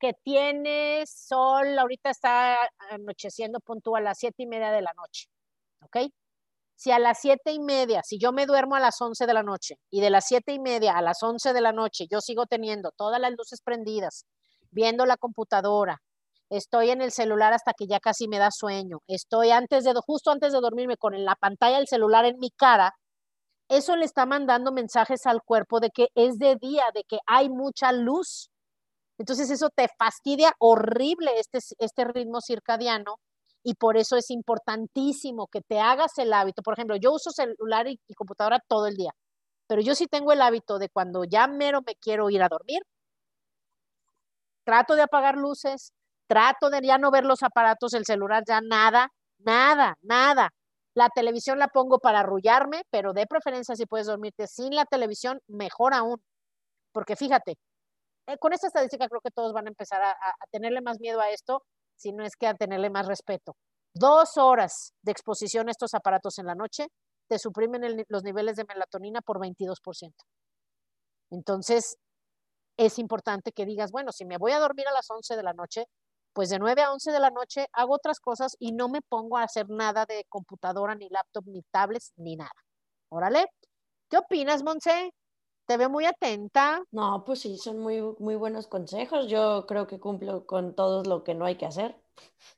que 0.00 0.14
tienes 0.24 1.10
sol, 1.10 1.78
ahorita 1.78 2.08
está 2.10 2.56
anocheciendo, 2.90 3.60
punto 3.60 3.96
a 3.96 4.00
las 4.00 4.18
siete 4.18 4.44
y 4.44 4.46
media 4.46 4.70
de 4.70 4.80
la 4.80 4.92
noche, 4.96 5.26
¿ok? 5.82 6.10
Si 6.76 6.92
a 6.92 6.98
las 6.98 7.20
siete 7.20 7.50
y 7.50 7.58
media, 7.58 8.02
si 8.04 8.18
yo 8.18 8.32
me 8.32 8.46
duermo 8.46 8.76
a 8.76 8.80
las 8.80 9.00
once 9.02 9.26
de 9.26 9.34
la 9.34 9.42
noche 9.42 9.76
y 9.90 10.00
de 10.00 10.10
las 10.10 10.26
siete 10.26 10.52
y 10.52 10.60
media 10.60 10.96
a 10.96 11.02
las 11.02 11.22
once 11.24 11.52
de 11.52 11.60
la 11.60 11.72
noche 11.72 12.06
yo 12.08 12.20
sigo 12.20 12.46
teniendo 12.46 12.92
todas 12.92 13.20
las 13.20 13.32
luces 13.32 13.60
prendidas, 13.62 14.24
viendo 14.70 15.06
la 15.06 15.16
computadora, 15.16 15.98
estoy 16.50 16.90
en 16.90 17.02
el 17.02 17.12
celular 17.12 17.52
hasta 17.52 17.72
que 17.74 17.86
ya 17.86 18.00
casi 18.00 18.28
me 18.28 18.38
da 18.38 18.50
sueño, 18.50 19.00
estoy 19.06 19.50
antes 19.50 19.84
de, 19.84 19.94
justo 20.06 20.30
antes 20.30 20.52
de 20.52 20.60
dormirme 20.60 20.96
con 20.96 21.24
la 21.24 21.34
pantalla 21.36 21.78
del 21.78 21.88
celular 21.88 22.24
en 22.24 22.38
mi 22.38 22.50
cara, 22.50 22.94
eso 23.68 23.96
le 23.96 24.04
está 24.04 24.26
mandando 24.26 24.72
mensajes 24.72 25.26
al 25.26 25.42
cuerpo 25.42 25.80
de 25.80 25.90
que 25.90 26.08
es 26.14 26.38
de 26.38 26.56
día, 26.56 26.84
de 26.94 27.04
que 27.04 27.18
hay 27.26 27.50
mucha 27.50 27.92
luz. 27.92 28.50
Entonces 29.18 29.50
eso 29.50 29.68
te 29.70 29.88
fastidia 29.98 30.54
horrible 30.58 31.38
este, 31.38 31.58
este 31.78 32.04
ritmo 32.04 32.40
circadiano 32.40 33.16
y 33.62 33.74
por 33.74 33.96
eso 33.96 34.16
es 34.16 34.30
importantísimo 34.30 35.48
que 35.48 35.60
te 35.60 35.80
hagas 35.80 36.16
el 36.18 36.32
hábito. 36.32 36.62
Por 36.62 36.74
ejemplo, 36.74 36.96
yo 36.96 37.12
uso 37.12 37.30
celular 37.30 37.88
y, 37.88 37.98
computadora 38.14 38.60
todo 38.66 38.86
el 38.86 38.96
día, 38.96 39.10
pero 39.66 39.82
yo 39.82 39.94
sí 39.94 40.06
tengo 40.06 40.32
el 40.32 40.42
hábito 40.42 40.78
de 40.78 40.88
cuando 40.88 41.24
ya 41.24 41.46
mero 41.48 41.82
me 41.86 41.94
quiero 41.96 42.30
ir 42.30 42.42
a 42.42 42.48
dormir, 42.48 42.80
trato 44.68 44.96
de 44.96 45.00
apagar 45.00 45.38
luces, 45.38 45.94
trato 46.26 46.68
de 46.68 46.82
ya 46.82 46.98
no 46.98 47.10
ver 47.10 47.24
los 47.24 47.42
aparatos, 47.42 47.94
el 47.94 48.04
celular, 48.04 48.44
ya 48.46 48.60
nada, 48.60 49.08
nada, 49.38 49.96
nada. 50.02 50.50
La 50.94 51.08
televisión 51.08 51.58
la 51.58 51.68
pongo 51.68 52.00
para 52.00 52.20
arrullarme, 52.20 52.82
pero 52.90 53.14
de 53.14 53.26
preferencia 53.26 53.74
si 53.76 53.86
puedes 53.86 54.08
dormirte 54.08 54.46
sin 54.46 54.74
la 54.74 54.84
televisión, 54.84 55.40
mejor 55.46 55.94
aún. 55.94 56.22
Porque 56.92 57.16
fíjate, 57.16 57.54
eh, 58.26 58.36
con 58.36 58.52
esta 58.52 58.66
estadística 58.66 59.08
creo 59.08 59.22
que 59.22 59.30
todos 59.30 59.54
van 59.54 59.68
a 59.68 59.70
empezar 59.70 60.02
a, 60.02 60.14
tenerle 60.50 60.82
más 60.82 61.00
miedo 61.00 61.18
a 61.22 61.30
esto, 61.30 61.62
si 61.96 62.12
no 62.12 62.22
es 62.22 62.36
que 62.36 62.46
a 62.46 62.52
tenerle 62.52 62.90
más 62.90 63.06
respeto. 63.06 63.56
Dos 63.94 64.36
horas 64.36 64.92
de 65.00 65.12
exposición 65.12 65.68
a 65.68 65.70
estos 65.70 65.94
aparatos 65.94 66.38
en 66.38 66.44
la 66.44 66.54
noche 66.54 66.88
te 67.26 67.38
suprimen 67.38 68.04
los 68.08 68.22
niveles 68.22 68.56
de 68.56 68.66
melatonina 68.68 69.22
por 69.22 69.38
22%. 69.38 70.12
Entonces, 71.30 71.96
es 72.78 72.98
importante 72.98 73.52
que 73.52 73.66
digas, 73.66 73.90
bueno, 73.90 74.12
si 74.12 74.24
me 74.24 74.38
voy 74.38 74.52
a 74.52 74.60
dormir 74.60 74.86
a 74.88 74.92
las 74.92 75.10
11 75.10 75.36
de 75.36 75.42
la 75.42 75.52
noche, 75.52 75.86
pues 76.32 76.48
de 76.48 76.60
9 76.60 76.80
a 76.82 76.92
11 76.92 77.10
de 77.10 77.20
la 77.20 77.30
noche 77.30 77.66
hago 77.72 77.94
otras 77.94 78.20
cosas 78.20 78.56
y 78.60 78.72
no 78.72 78.88
me 78.88 79.02
pongo 79.02 79.36
a 79.36 79.42
hacer 79.42 79.68
nada 79.68 80.06
de 80.06 80.24
computadora, 80.28 80.94
ni 80.94 81.08
laptop, 81.08 81.44
ni 81.48 81.62
tablets, 81.72 82.12
ni 82.16 82.36
nada. 82.36 82.52
Órale. 83.10 83.46
¿Qué 84.08 84.16
opinas, 84.16 84.62
Monse? 84.62 85.12
Te 85.66 85.76
veo 85.76 85.90
muy 85.90 86.06
atenta. 86.06 86.80
No, 86.92 87.24
pues 87.26 87.40
sí, 87.40 87.58
son 87.58 87.80
muy, 87.80 88.00
muy 88.20 88.36
buenos 88.36 88.68
consejos. 88.68 89.26
Yo 89.26 89.66
creo 89.66 89.86
que 89.88 89.98
cumplo 89.98 90.46
con 90.46 90.74
todo 90.74 91.02
lo 91.02 91.24
que 91.24 91.34
no 91.34 91.44
hay 91.44 91.56
que 91.56 91.66
hacer. 91.66 92.00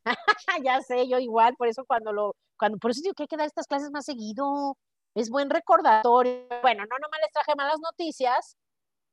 ya 0.64 0.82
sé, 0.82 1.08
yo 1.08 1.18
igual, 1.18 1.56
por 1.56 1.68
eso 1.68 1.84
cuando 1.86 2.12
lo, 2.12 2.36
cuando, 2.58 2.78
por 2.78 2.90
eso 2.90 3.00
digo 3.02 3.14
que 3.14 3.22
hay 3.22 3.28
que 3.28 3.36
dar 3.38 3.46
estas 3.46 3.66
clases 3.66 3.90
más 3.90 4.04
seguido. 4.04 4.76
Es 5.14 5.30
buen 5.30 5.48
recordatorio. 5.48 6.46
Bueno, 6.60 6.84
no 6.84 6.98
nomás 6.98 7.20
les 7.22 7.32
traje 7.32 7.54
malas 7.56 7.80
noticias, 7.80 8.56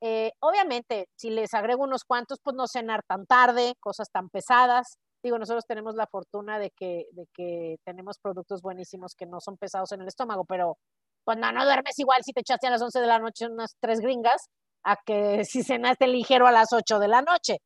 eh, 0.01 0.31
obviamente, 0.39 1.07
si 1.15 1.29
les 1.29 1.53
agrego 1.53 1.83
unos 1.83 2.03
cuantos, 2.03 2.39
pues 2.43 2.55
no 2.55 2.67
cenar 2.67 3.03
tan 3.07 3.25
tarde, 3.25 3.75
cosas 3.79 4.09
tan 4.11 4.29
pesadas. 4.29 4.97
Digo, 5.23 5.39
nosotros 5.39 5.65
tenemos 5.67 5.95
la 5.95 6.07
fortuna 6.07 6.59
de 6.59 6.71
que, 6.71 7.07
de 7.11 7.25
que 7.33 7.77
tenemos 7.83 8.19
productos 8.19 8.61
buenísimos 8.61 9.15
que 9.15 9.25
no 9.25 9.39
son 9.39 9.57
pesados 9.57 9.91
en 9.91 10.01
el 10.01 10.07
estómago, 10.07 10.45
pero 10.45 10.77
cuando 11.25 11.51
no 11.51 11.65
duermes 11.65 11.97
igual 11.99 12.21
si 12.23 12.33
te 12.33 12.41
echaste 12.41 12.67
a 12.67 12.71
las 12.71 12.81
11 12.81 13.01
de 13.01 13.07
la 13.07 13.19
noche 13.19 13.47
unas 13.47 13.75
tres 13.79 13.99
gringas, 13.99 14.47
a 14.83 14.95
que 15.05 15.43
si 15.45 15.63
cenaste 15.63 16.07
ligero 16.07 16.47
a 16.47 16.51
las 16.51 16.73
8 16.73 16.99
de 16.99 17.07
la 17.07 17.21
noche. 17.21 17.57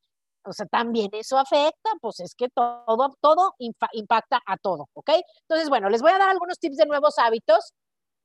O 0.44 0.54
sea, 0.54 0.66
también 0.66 1.10
eso 1.14 1.38
afecta, 1.38 1.92
pues 2.02 2.20
es 2.20 2.34
que 2.36 2.50
todo, 2.50 3.16
todo 3.22 3.54
impacta 3.60 4.42
a 4.48 4.58
todo, 4.58 4.88
¿ok? 4.94 5.12
Entonces, 5.44 5.70
bueno, 5.70 5.88
les 5.90 6.02
voy 6.02 6.12
a 6.12 6.18
dar 6.18 6.30
algunos 6.30 6.58
tips 6.58 6.78
de 6.78 6.88
nuevos 6.88 7.20
hábitos 7.20 7.74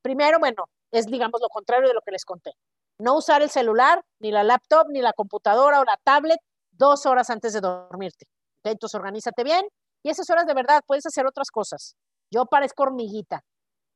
Primero, 0.06 0.38
bueno, 0.38 0.66
es 0.92 1.06
digamos 1.06 1.40
lo 1.40 1.48
contrario 1.48 1.88
de 1.88 1.94
lo 1.94 2.00
que 2.00 2.12
les 2.12 2.24
conté. 2.24 2.52
No 2.98 3.16
usar 3.16 3.42
el 3.42 3.50
celular, 3.50 4.02
ni 4.20 4.30
la 4.30 4.42
laptop, 4.42 4.88
ni 4.88 5.00
la 5.00 5.12
computadora 5.12 5.80
o 5.80 5.84
la 5.84 5.98
tablet 6.02 6.38
dos 6.70 7.06
horas 7.06 7.30
antes 7.30 7.52
de 7.52 7.60
dormirte. 7.60 8.26
Entonces, 8.64 8.94
organízate 8.98 9.44
bien 9.44 9.66
y 10.02 10.10
esas 10.10 10.28
horas 10.30 10.46
de 10.46 10.54
verdad 10.54 10.82
puedes 10.86 11.06
hacer 11.06 11.26
otras 11.26 11.50
cosas. 11.50 11.96
Yo 12.30 12.46
parezco 12.46 12.84
hormiguita, 12.84 13.42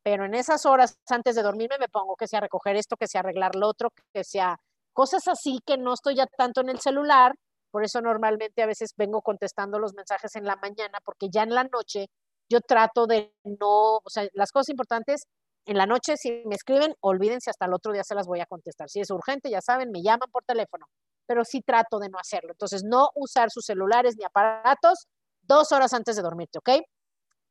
pero 0.02 0.24
en 0.24 0.34
esas 0.34 0.66
horas 0.66 0.98
antes 1.08 1.34
de 1.34 1.42
dormirme 1.42 1.78
me 1.78 1.88
pongo 1.88 2.16
que 2.16 2.28
sea 2.28 2.40
recoger 2.40 2.76
esto, 2.76 2.96
que 2.96 3.08
sea 3.08 3.20
arreglar 3.20 3.54
lo 3.56 3.68
otro, 3.68 3.90
que 4.12 4.24
sea 4.24 4.58
cosas 4.92 5.28
así 5.28 5.60
que 5.66 5.78
no 5.78 5.94
estoy 5.94 6.16
ya 6.16 6.26
tanto 6.26 6.60
en 6.60 6.68
el 6.68 6.80
celular. 6.80 7.34
Por 7.70 7.84
eso 7.84 8.00
normalmente 8.00 8.62
a 8.62 8.66
veces 8.66 8.92
vengo 8.96 9.22
contestando 9.22 9.78
los 9.78 9.94
mensajes 9.94 10.34
en 10.36 10.44
la 10.44 10.56
mañana, 10.56 10.98
porque 11.04 11.28
ya 11.30 11.42
en 11.42 11.54
la 11.54 11.64
noche 11.64 12.08
yo 12.48 12.60
trato 12.60 13.06
de 13.06 13.32
no, 13.44 13.96
o 13.98 14.10
sea, 14.10 14.26
las 14.32 14.50
cosas 14.52 14.70
importantes 14.70 15.26
en 15.70 15.78
la 15.78 15.86
noche, 15.86 16.16
si 16.16 16.42
me 16.46 16.56
escriben, 16.56 16.96
olvídense, 16.98 17.48
hasta 17.48 17.66
el 17.66 17.72
otro 17.72 17.92
día 17.92 18.02
se 18.02 18.16
las 18.16 18.26
voy 18.26 18.40
a 18.40 18.46
contestar. 18.46 18.90
Si 18.90 18.98
es 18.98 19.08
urgente, 19.08 19.48
ya 19.48 19.60
saben, 19.60 19.92
me 19.92 20.02
llaman 20.02 20.28
por 20.32 20.42
teléfono, 20.42 20.86
pero 21.26 21.44
sí 21.44 21.62
trato 21.62 22.00
de 22.00 22.08
no 22.08 22.18
hacerlo. 22.18 22.50
Entonces, 22.50 22.82
no 22.82 23.10
usar 23.14 23.52
sus 23.52 23.66
celulares 23.66 24.16
ni 24.18 24.24
aparatos 24.24 25.06
dos 25.42 25.70
horas 25.70 25.92
antes 25.92 26.16
de 26.16 26.22
dormirte, 26.22 26.58
¿ok? 26.58 26.70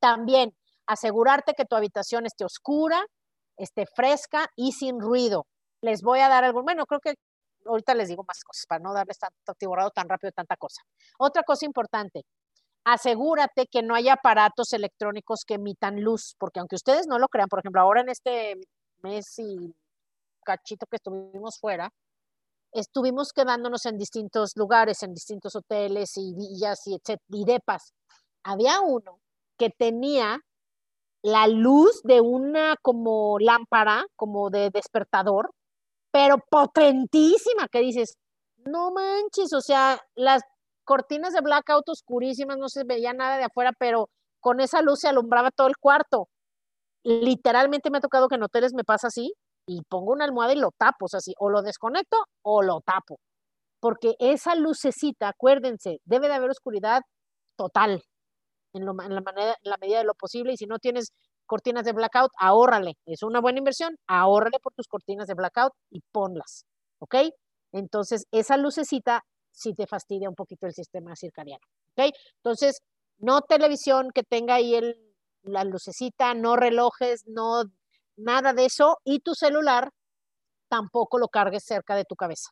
También 0.01 0.53
asegurarte 0.85 1.53
que 1.53 1.63
tu 1.63 1.77
habitación 1.77 2.25
esté 2.25 2.43
oscura, 2.43 3.05
esté 3.55 3.85
fresca 3.85 4.47
y 4.53 4.73
sin 4.73 4.99
ruido. 4.99 5.45
Les 5.79 6.01
voy 6.01 6.19
a 6.19 6.27
dar 6.27 6.43
algo, 6.43 6.61
bueno, 6.61 6.85
creo 6.87 6.99
que 6.99 7.13
ahorita 7.65 7.95
les 7.95 8.09
digo 8.09 8.25
más 8.27 8.43
cosas 8.43 8.65
para 8.67 8.83
no 8.83 8.93
darles 8.93 9.17
tanto 9.17 9.53
atiborrado 9.53 9.91
tan 9.91 10.09
rápido 10.09 10.33
tanta 10.33 10.57
cosa. 10.57 10.81
Otra 11.19 11.43
cosa 11.43 11.65
importante, 11.65 12.23
asegúrate 12.93 13.67
que 13.67 13.81
no 13.81 13.95
haya 13.95 14.13
aparatos 14.13 14.73
electrónicos 14.73 15.43
que 15.45 15.55
emitan 15.55 16.01
luz, 16.01 16.35
porque 16.39 16.59
aunque 16.59 16.75
ustedes 16.75 17.07
no 17.07 17.19
lo 17.19 17.27
crean, 17.27 17.49
por 17.49 17.59
ejemplo, 17.59 17.81
ahora 17.81 18.01
en 18.01 18.09
este 18.09 18.55
mes 19.01 19.37
y 19.39 19.73
cachito 20.43 20.85
que 20.87 20.97
estuvimos 20.97 21.59
fuera, 21.59 21.89
estuvimos 22.71 23.33
quedándonos 23.33 23.85
en 23.85 23.97
distintos 23.97 24.53
lugares, 24.55 25.03
en 25.03 25.13
distintos 25.13 25.55
hoteles 25.55 26.17
y 26.17 26.33
villas 26.35 26.85
y, 26.87 26.95
etc, 26.95 27.19
y 27.29 27.45
depas. 27.45 27.93
Había 28.43 28.81
uno 28.81 29.19
que 29.57 29.69
tenía 29.69 30.39
la 31.21 31.47
luz 31.47 32.01
de 32.03 32.21
una 32.21 32.75
como 32.81 33.37
lámpara, 33.39 34.05
como 34.15 34.49
de 34.49 34.69
despertador, 34.69 35.51
pero 36.11 36.37
potentísima, 36.49 37.67
que 37.67 37.79
dices, 37.79 38.17
no 38.57 38.91
manches, 38.91 39.53
o 39.53 39.61
sea, 39.61 39.99
las 40.15 40.41
cortinas 40.89 41.33
de 41.33 41.41
blackout 41.41 41.87
oscurísimas, 41.87 42.57
no 42.57 42.67
se 42.67 42.83
veía 42.83 43.13
nada 43.13 43.37
de 43.37 43.43
afuera, 43.43 43.73
pero 43.77 44.09
con 44.39 44.59
esa 44.59 44.81
luz 44.81 45.01
se 45.01 45.07
alumbraba 45.07 45.51
todo 45.51 45.67
el 45.67 45.77
cuarto. 45.77 46.29
Literalmente 47.03 47.91
me 47.91 47.99
ha 47.99 48.01
tocado 48.01 48.27
que 48.27 48.35
en 48.35 48.43
hoteles 48.43 48.73
me 48.73 48.83
pasa 48.83 49.09
así 49.09 49.31
y 49.67 49.83
pongo 49.83 50.13
una 50.13 50.25
almohada 50.25 50.53
y 50.53 50.57
lo 50.57 50.71
tapo, 50.75 51.05
o 51.05 51.07
sea, 51.07 51.19
así, 51.19 51.35
o 51.37 51.51
lo 51.51 51.61
desconecto 51.61 52.17
o 52.41 52.63
lo 52.63 52.81
tapo, 52.81 53.19
porque 53.79 54.15
esa 54.17 54.55
lucecita, 54.55 55.29
acuérdense, 55.29 55.99
debe 56.05 56.27
de 56.27 56.33
haber 56.33 56.49
oscuridad 56.49 57.01
total 57.55 58.01
en, 58.73 58.85
la 58.85 58.91
en 59.05 59.13
la 59.13 59.77
medida 59.79 59.99
de 59.99 60.05
lo 60.05 60.15
posible 60.15 60.53
y 60.53 60.57
si 60.57 60.65
no 60.65 60.79
tienes 60.79 61.11
cortinas 61.45 61.85
de 61.85 61.93
blackout, 61.93 62.31
ahórrale, 62.39 62.95
es 63.05 63.21
una 63.21 63.41
buena 63.41 63.59
inversión, 63.59 63.95
ahórrale 64.07 64.57
por 64.59 64.73
tus 64.73 64.87
cortinas 64.87 65.27
de 65.27 65.35
blackout 65.35 65.73
y 65.91 66.01
ponlas, 66.11 66.65
¿ok? 66.99 67.15
Entonces, 67.73 68.25
esa 68.31 68.57
lucecita 68.57 69.23
si 69.59 69.73
te 69.73 69.87
fastidia 69.87 70.29
un 70.29 70.35
poquito 70.35 70.67
el 70.67 70.73
sistema 70.73 71.15
circadiano. 71.15 71.65
¿Ok? 71.91 72.15
Entonces, 72.37 72.81
no 73.17 73.41
televisión 73.41 74.11
que 74.13 74.23
tenga 74.23 74.55
ahí 74.55 74.73
el, 74.75 74.95
la 75.43 75.65
lucecita, 75.65 76.33
no 76.33 76.55
relojes, 76.55 77.27
no 77.27 77.63
nada 78.15 78.53
de 78.53 78.65
eso. 78.65 78.99
Y 79.03 79.19
tu 79.19 79.35
celular 79.35 79.91
tampoco 80.69 81.19
lo 81.19 81.27
cargues 81.27 81.65
cerca 81.65 81.95
de 81.95 82.05
tu 82.05 82.15
cabeza. 82.15 82.49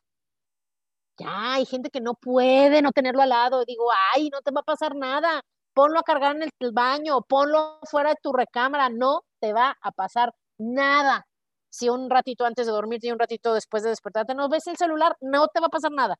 Ya, 1.18 1.54
hay 1.54 1.64
gente 1.64 1.90
que 1.90 2.00
no 2.00 2.14
puede 2.14 2.82
no 2.82 2.92
tenerlo 2.92 3.22
al 3.22 3.30
lado. 3.30 3.64
Digo, 3.64 3.88
ay, 4.14 4.28
no 4.30 4.42
te 4.42 4.52
va 4.52 4.60
a 4.60 4.64
pasar 4.64 4.94
nada. 4.94 5.40
Ponlo 5.72 5.98
a 6.00 6.02
cargar 6.02 6.36
en 6.36 6.42
el 6.42 6.72
baño, 6.72 7.22
ponlo 7.22 7.80
fuera 7.84 8.10
de 8.10 8.16
tu 8.22 8.32
recámara. 8.32 8.90
No 8.90 9.22
te 9.40 9.52
va 9.52 9.76
a 9.80 9.92
pasar 9.92 10.34
nada. 10.58 11.26
Si 11.70 11.88
un 11.88 12.10
ratito 12.10 12.44
antes 12.44 12.66
de 12.66 12.72
dormirte 12.72 13.08
y 13.08 13.12
un 13.12 13.18
ratito 13.18 13.54
después 13.54 13.82
de 13.82 13.90
despertarte 13.90 14.34
no 14.34 14.48
ves 14.48 14.66
el 14.66 14.76
celular, 14.76 15.16
no 15.20 15.48
te 15.48 15.60
va 15.60 15.66
a 15.66 15.70
pasar 15.70 15.92
nada 15.92 16.18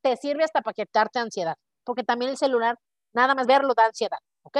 te 0.00 0.16
sirve 0.16 0.44
hasta 0.44 0.62
para 0.62 0.74
quitarte 0.74 1.18
ansiedad, 1.18 1.56
porque 1.84 2.04
también 2.04 2.30
el 2.30 2.36
celular, 2.36 2.78
nada 3.12 3.34
más 3.34 3.46
verlo 3.46 3.74
da 3.74 3.86
ansiedad, 3.86 4.18
¿ok? 4.42 4.58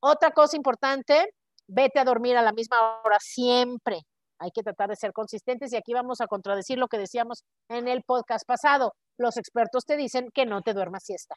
Otra 0.00 0.30
cosa 0.30 0.56
importante, 0.56 1.30
vete 1.66 1.98
a 2.00 2.04
dormir 2.04 2.36
a 2.36 2.42
la 2.42 2.52
misma 2.52 3.00
hora 3.04 3.18
siempre. 3.20 4.02
Hay 4.40 4.50
que 4.52 4.62
tratar 4.62 4.88
de 4.88 4.96
ser 4.96 5.12
consistentes 5.12 5.72
y 5.72 5.76
aquí 5.76 5.92
vamos 5.92 6.20
a 6.20 6.26
contradecir 6.26 6.78
lo 6.78 6.88
que 6.88 6.98
decíamos 6.98 7.42
en 7.68 7.88
el 7.88 8.02
podcast 8.04 8.46
pasado. 8.46 8.94
Los 9.18 9.36
expertos 9.36 9.84
te 9.84 9.96
dicen 9.96 10.30
que 10.32 10.46
no 10.46 10.62
te 10.62 10.74
duermas 10.74 11.02
siesta, 11.04 11.34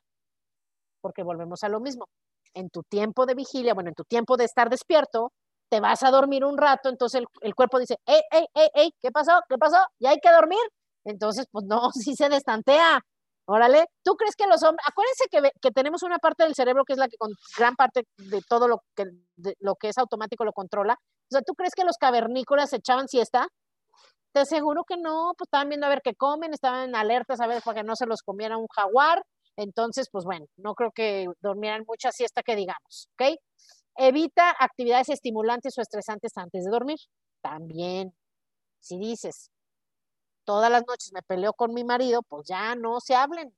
porque 1.02 1.24
volvemos 1.24 1.64
a 1.64 1.70
lo 1.70 1.80
mismo. 1.80 2.06
En 2.54 2.70
tu 2.70 2.84
tiempo 2.84 3.26
de 3.26 3.34
vigilia, 3.34 3.74
bueno, 3.74 3.90
en 3.90 3.96
tu 3.96 4.04
tiempo 4.04 4.38
de 4.38 4.46
estar 4.46 4.70
despierto, 4.70 5.32
te 5.70 5.80
vas 5.80 6.04
a 6.04 6.12
dormir 6.12 6.44
un 6.44 6.58
rato, 6.58 6.90
entonces 6.90 7.24
el, 7.42 7.56
cuerpo 7.56 7.80
dice, 7.80 7.98
¡ey, 8.06 8.22
ey, 8.30 8.46
ey, 8.54 8.70
ey! 8.74 8.92
¿Qué 9.02 9.10
pasó? 9.10 9.40
¿Qué 9.48 9.58
pasó? 9.58 9.78
¿Ya 10.00 10.10
hay 10.10 10.20
que 10.20 10.30
dormir? 10.30 10.60
Entonces, 11.06 11.48
pues 11.52 11.66
no, 11.66 11.92
sí 11.94 12.16
se 12.16 12.30
destantea. 12.30 13.02
Órale, 13.54 13.86
¿tú 14.02 14.16
crees 14.16 14.38
que 14.38 14.48
los 14.48 14.64
hombres, 14.64 14.86
acuérdense 14.88 15.26
que, 15.30 15.52
que, 15.62 15.72
tenemos 15.72 16.04
una 16.04 16.20
parte 16.20 16.44
del 16.44 16.56
cerebro 16.56 16.86
que 16.86 16.94
es 16.94 17.00
la 17.00 17.10
que 17.10 17.18
con 17.18 17.32
gran 17.58 17.76
parte 17.76 18.08
de 18.18 18.42
todo 18.48 18.70
lo 18.70 18.82
que, 18.96 19.04
lo 19.60 19.76
que 19.76 19.90
es 19.90 19.98
automático 19.98 20.46
lo 20.46 20.54
controla? 20.54 20.94
O 20.94 21.28
sea, 21.30 21.42
¿tú 21.42 21.54
crees 21.54 21.74
que 21.76 21.84
los 21.84 21.98
cavernícolas 21.98 22.72
echaban 22.72 23.10
siesta? 23.10 23.50
Te 24.32 24.40
aseguro 24.40 24.86
que 24.86 24.96
no, 24.96 25.34
pues 25.38 25.48
estaban 25.48 25.68
viendo 25.68 25.86
a 25.86 25.90
ver 25.90 26.02
qué 26.02 26.16
comen, 26.16 26.54
estaban 26.54 26.96
alertas 26.96 27.42
a 27.42 27.48
ver 27.48 27.62
para 27.62 27.82
que 27.82 27.84
no 27.84 27.98
se 27.98 28.06
los 28.06 28.22
comiera 28.22 28.58
un 28.58 28.68
jaguar. 28.68 29.22
Entonces, 29.58 30.08
pues 30.10 30.24
bueno, 30.24 30.46
no 30.56 30.74
creo 30.74 30.92
que 30.92 31.28
dormieran 31.42 31.84
mucha 31.86 32.14
siesta 32.14 32.44
que 32.44 32.56
digamos, 32.56 33.10
¿ok? 33.20 33.36
Evita 33.98 34.56
actividades 34.58 35.10
estimulantes 35.10 35.78
o 35.78 35.82
estresantes 35.82 36.32
antes 36.38 36.64
de 36.64 36.72
dormir. 36.72 37.00
También, 37.42 38.14
si 38.80 38.98
dices, 38.98 39.52
todas 40.45 40.71
las 40.71 40.84
noches 40.88 41.12
me 41.13 41.21
peleo 41.23 41.54
con 41.54 41.73
mi 41.73 41.84
marido, 41.84 42.23
pues 42.23 42.47
ya 42.47 42.75
no 42.75 42.99
se 42.99 43.15
hablen. 43.15 43.54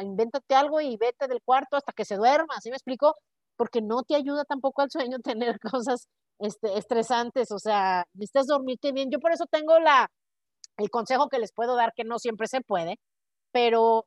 Invéntate 0.00 0.54
algo 0.54 0.80
y 0.80 0.96
vete 0.96 1.28
del 1.28 1.42
cuarto 1.42 1.76
hasta 1.76 1.92
que 1.92 2.04
se 2.04 2.16
duerma, 2.16 2.60
¿sí 2.60 2.70
me 2.70 2.76
explico? 2.76 3.14
Porque 3.56 3.82
no 3.82 4.02
te 4.02 4.16
ayuda 4.16 4.44
tampoco 4.44 4.82
al 4.82 4.90
sueño 4.90 5.18
tener 5.24 5.58
cosas 5.60 6.08
este, 6.38 6.78
estresantes, 6.78 7.50
o 7.52 7.58
sea, 7.58 8.04
necesitas 8.14 8.46
dormirte 8.46 8.92
bien. 8.92 9.10
Yo 9.10 9.20
por 9.20 9.32
eso 9.32 9.46
tengo 9.50 9.78
la, 9.80 10.08
el 10.78 10.90
consejo 10.90 11.28
que 11.28 11.38
les 11.38 11.52
puedo 11.52 11.76
dar, 11.76 11.92
que 11.94 12.04
no 12.04 12.18
siempre 12.18 12.48
se 12.48 12.60
puede, 12.60 12.98
pero 13.52 14.06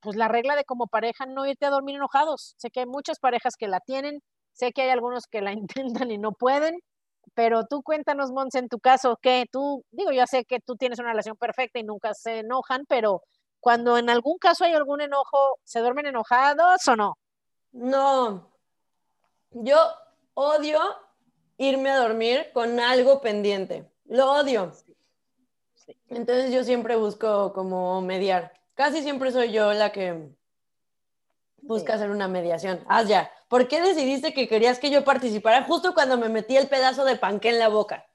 pues 0.00 0.16
la 0.16 0.28
regla 0.28 0.56
de 0.56 0.64
como 0.64 0.86
pareja 0.86 1.26
no 1.26 1.46
irte 1.46 1.66
a 1.66 1.70
dormir 1.70 1.96
enojados. 1.96 2.54
Sé 2.58 2.70
que 2.70 2.80
hay 2.80 2.86
muchas 2.86 3.18
parejas 3.20 3.56
que 3.58 3.68
la 3.68 3.80
tienen, 3.80 4.20
sé 4.52 4.72
que 4.72 4.82
hay 4.82 4.90
algunos 4.90 5.26
que 5.26 5.42
la 5.42 5.52
intentan 6.04 6.10
y 6.10 6.18
no 6.18 6.32
pueden, 6.32 6.78
pero 7.34 7.66
tú 7.66 7.82
cuéntanos, 7.82 8.32
Mons, 8.32 8.54
en 8.54 8.68
tu 8.68 8.78
caso, 8.78 9.16
que 9.20 9.46
tú, 9.50 9.84
digo, 9.90 10.12
ya 10.12 10.26
sé 10.26 10.44
que 10.44 10.60
tú 10.60 10.76
tienes 10.76 10.98
una 10.98 11.10
relación 11.10 11.36
perfecta 11.36 11.78
y 11.78 11.84
nunca 11.84 12.14
se 12.14 12.40
enojan, 12.40 12.84
pero 12.88 13.22
cuando 13.60 13.98
en 13.98 14.10
algún 14.10 14.38
caso 14.38 14.64
hay 14.64 14.72
algún 14.72 15.00
enojo, 15.00 15.58
¿se 15.64 15.80
duermen 15.80 16.06
enojados 16.06 16.86
o 16.88 16.96
no? 16.96 17.18
No, 17.72 18.50
yo 19.50 19.76
odio 20.34 20.80
irme 21.58 21.90
a 21.90 21.98
dormir 21.98 22.50
con 22.52 22.80
algo 22.80 23.20
pendiente, 23.20 23.90
lo 24.06 24.32
odio. 24.32 24.72
Entonces 26.08 26.52
yo 26.52 26.64
siempre 26.64 26.96
busco 26.96 27.52
como 27.52 28.00
mediar. 28.00 28.52
Casi 28.74 29.02
siempre 29.02 29.30
soy 29.30 29.52
yo 29.52 29.72
la 29.72 29.92
que 29.92 30.30
busca 31.62 31.94
hacer 31.94 32.10
una 32.10 32.28
mediación. 32.28 32.82
Haz 32.88 33.08
ya. 33.08 33.30
¿Por 33.50 33.66
qué 33.66 33.80
decidiste 33.80 34.32
que 34.32 34.46
querías 34.46 34.78
que 34.78 34.90
yo 34.90 35.02
participara 35.02 35.64
justo 35.64 35.92
cuando 35.92 36.16
me 36.16 36.28
metí 36.28 36.56
el 36.56 36.68
pedazo 36.68 37.04
de 37.04 37.16
panque 37.16 37.48
en 37.48 37.58
la 37.58 37.66
boca? 37.66 38.06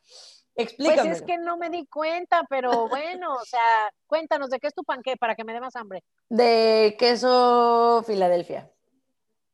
Explícame. 0.55 1.09
Pues 1.09 1.17
es 1.17 1.23
que 1.23 1.37
no 1.37 1.57
me 1.57 1.69
di 1.69 1.85
cuenta, 1.87 2.45
pero 2.49 2.69
bueno, 2.89 3.33
o 3.33 3.43
sea, 3.43 3.91
cuéntanos 4.07 4.49
de 4.49 4.61
qué 4.61 4.67
es 4.67 4.73
tu 4.73 4.85
panque 4.85 5.17
para 5.17 5.35
que 5.35 5.43
me 5.43 5.51
dé 5.51 5.59
más 5.59 5.75
hambre. 5.75 6.05
De 6.29 6.95
queso 6.97 8.01
Filadelfia. 8.07 8.71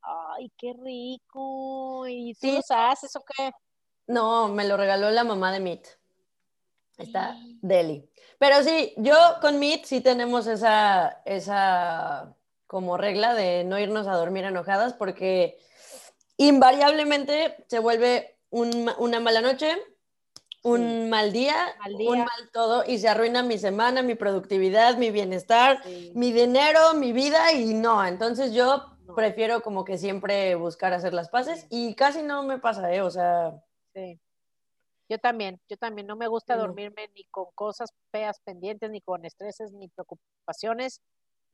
Ay, 0.02 0.52
qué 0.56 0.72
rico. 0.80 2.06
¿Y 2.06 2.36
tú 2.40 2.52
los 2.52 2.70
haces 2.70 3.16
o 3.16 3.24
qué? 3.24 3.50
No, 4.06 4.46
me 4.46 4.68
lo 4.68 4.76
regaló 4.76 5.10
la 5.10 5.24
mamá 5.24 5.50
de 5.50 5.58
Meat. 5.58 5.84
Está 6.96 7.36
deli. 7.60 8.08
Pero 8.38 8.62
sí, 8.62 8.94
yo 8.98 9.16
con 9.40 9.58
Meat 9.58 9.82
sí 9.82 10.00
tenemos 10.00 10.46
esa, 10.46 11.22
esa 11.24 12.36
como 12.68 12.96
regla 12.96 13.34
de 13.34 13.64
no 13.64 13.80
irnos 13.80 14.06
a 14.06 14.14
dormir 14.14 14.44
enojadas 14.44 14.94
porque 14.94 15.58
invariablemente 16.48 17.64
se 17.68 17.78
vuelve 17.78 18.38
una 18.50 19.20
mala 19.20 19.40
noche, 19.40 19.76
un 20.62 21.10
mal, 21.10 21.32
día, 21.32 21.56
un 21.86 22.18
mal 22.18 22.50
todo 22.52 22.84
y 22.86 22.98
se 22.98 23.08
arruina 23.08 23.42
mi 23.42 23.58
semana, 23.58 24.02
mi 24.02 24.14
productividad, 24.14 24.96
mi 24.96 25.10
bienestar, 25.10 25.82
mi 26.14 26.32
dinero, 26.32 26.94
mi 26.94 27.12
vida 27.12 27.52
y 27.52 27.74
no. 27.74 28.04
Entonces 28.04 28.52
yo 28.52 28.96
prefiero 29.16 29.62
como 29.62 29.84
que 29.84 29.98
siempre 29.98 30.54
buscar 30.54 30.92
hacer 30.92 31.14
las 31.14 31.28
paces 31.28 31.66
y 31.70 31.94
casi 31.94 32.22
no 32.22 32.42
me 32.44 32.58
pasa, 32.58 32.92
¿eh? 32.92 33.02
O 33.02 33.10
sea... 33.10 33.62
Yo 35.08 35.18
también, 35.18 35.60
yo 35.68 35.76
también. 35.76 36.06
No 36.06 36.16
me 36.16 36.28
gusta 36.28 36.56
dormirme 36.56 37.08
ni 37.14 37.24
con 37.24 37.46
cosas 37.54 37.90
feas 38.10 38.40
pendientes, 38.40 38.90
ni 38.90 39.00
con 39.02 39.24
estreses, 39.26 39.72
ni 39.72 39.88
preocupaciones 39.88 41.02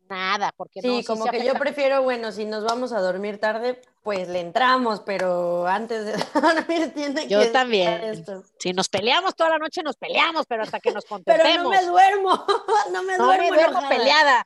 nada, 0.08 0.52
porque 0.56 0.80
sí, 0.80 1.04
como 1.04 1.26
que 1.26 1.44
yo 1.44 1.54
prefiero, 1.54 2.02
bueno, 2.02 2.32
si 2.32 2.44
nos 2.44 2.64
vamos 2.64 2.92
a 2.92 3.00
dormir 3.00 3.38
tarde, 3.38 3.80
pues 4.02 4.28
le 4.28 4.40
entramos, 4.40 5.00
pero 5.00 5.66
antes 5.66 6.04
de 6.06 6.12
dormir 6.40 6.92
tiene 6.94 7.22
que 7.22 7.28
Yo 7.28 7.52
también. 7.52 8.24
Si 8.58 8.72
nos 8.72 8.88
peleamos 8.88 9.34
toda 9.34 9.50
la 9.50 9.58
noche, 9.58 9.82
nos 9.82 9.96
peleamos, 9.96 10.46
pero 10.46 10.62
hasta 10.62 10.80
que 10.80 10.92
nos 10.92 11.04
contestemos. 11.04 11.42
pero 11.46 11.62
no 11.62 11.70
me 11.70 11.82
duermo, 11.84 12.46
no 12.92 13.02
me 13.02 13.16
duermo. 13.16 13.44
No 13.44 13.50
me 13.50 13.50
duermo 13.50 13.88
peleada. 13.88 14.44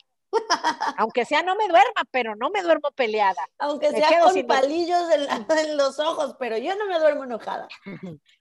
Aunque 0.97 1.25
sea 1.25 1.43
no 1.43 1.55
me 1.57 1.69
duerma, 1.69 2.03
pero 2.11 2.35
no 2.35 2.51
me 2.51 2.63
duermo 2.63 2.91
peleada. 2.93 3.47
Aunque 3.59 3.91
sea 3.91 4.21
con 4.21 4.47
palillos 4.47 5.03
en, 5.11 5.77
los 5.77 5.99
ojos, 5.99 6.37
pero 6.39 6.57
yo 6.57 6.75
no 6.77 6.87
me 6.87 6.99
duermo 6.99 7.25
enojada. 7.25 7.69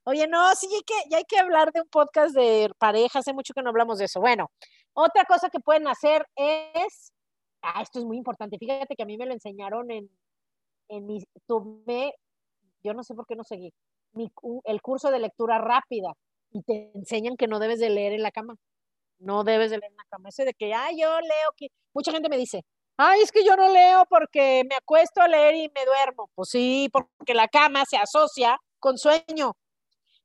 Oye, 0.04 0.26
no, 0.26 0.54
sí, 0.54 0.68
hay 0.74 0.82
que, 0.82 0.94
ya 1.10 1.18
hay 1.18 1.24
que 1.24 1.38
hablar 1.38 1.72
de 1.72 1.82
un 1.82 1.88
podcast 1.88 2.34
de 2.34 2.70
pareja. 2.78 3.18
Hace 3.18 3.32
mucho 3.32 3.52
que 3.52 3.62
no 3.62 3.70
hablamos 3.70 3.98
de 3.98 4.06
eso. 4.06 4.20
Bueno, 4.20 4.50
otra 4.94 5.24
cosa 5.24 5.48
que 5.50 5.60
pueden 5.60 5.88
hacer 5.88 6.26
es, 6.36 7.12
ah, 7.62 7.82
esto 7.82 7.98
es 7.98 8.04
muy 8.04 8.16
importante. 8.16 8.58
Fíjate 8.58 8.94
que 8.94 9.02
a 9.02 9.06
mí 9.06 9.16
me 9.16 9.26
lo 9.26 9.32
enseñaron 9.32 9.90
en, 9.90 10.10
en 10.88 11.06
mi, 11.06 11.22
tomé, 11.46 12.14
yo 12.82 12.94
no 12.94 13.02
sé 13.02 13.14
por 13.14 13.26
qué 13.26 13.36
no 13.36 13.44
seguí, 13.44 13.72
el 14.64 14.82
curso 14.82 15.10
de 15.10 15.18
lectura 15.18 15.58
rápida 15.58 16.12
y 16.50 16.62
te 16.62 16.90
enseñan 16.94 17.36
que 17.36 17.46
no 17.46 17.58
debes 17.58 17.80
de 17.80 17.90
leer 17.90 18.12
en 18.12 18.22
la 18.22 18.30
cama. 18.30 18.56
No 19.18 19.44
debes 19.44 19.70
de 19.70 19.78
leer 19.78 19.92
en 19.92 19.96
la 19.96 20.04
cama. 20.10 20.28
Eso 20.28 20.44
de 20.44 20.54
que, 20.54 20.74
ay, 20.74 21.00
yo 21.00 21.20
leo, 21.20 21.52
que 21.56 21.68
mucha 21.94 22.12
gente 22.12 22.28
me 22.28 22.36
dice, 22.36 22.64
ay, 22.96 23.20
es 23.20 23.32
que 23.32 23.44
yo 23.44 23.56
no 23.56 23.68
leo 23.68 24.04
porque 24.08 24.64
me 24.68 24.74
acuesto 24.74 25.20
a 25.22 25.28
leer 25.28 25.54
y 25.54 25.72
me 25.74 25.84
duermo. 25.84 26.28
Pues 26.34 26.50
sí, 26.50 26.88
porque 26.92 27.34
la 27.34 27.48
cama 27.48 27.84
se 27.88 27.96
asocia 27.96 28.58
con 28.78 28.98
sueño. 28.98 29.56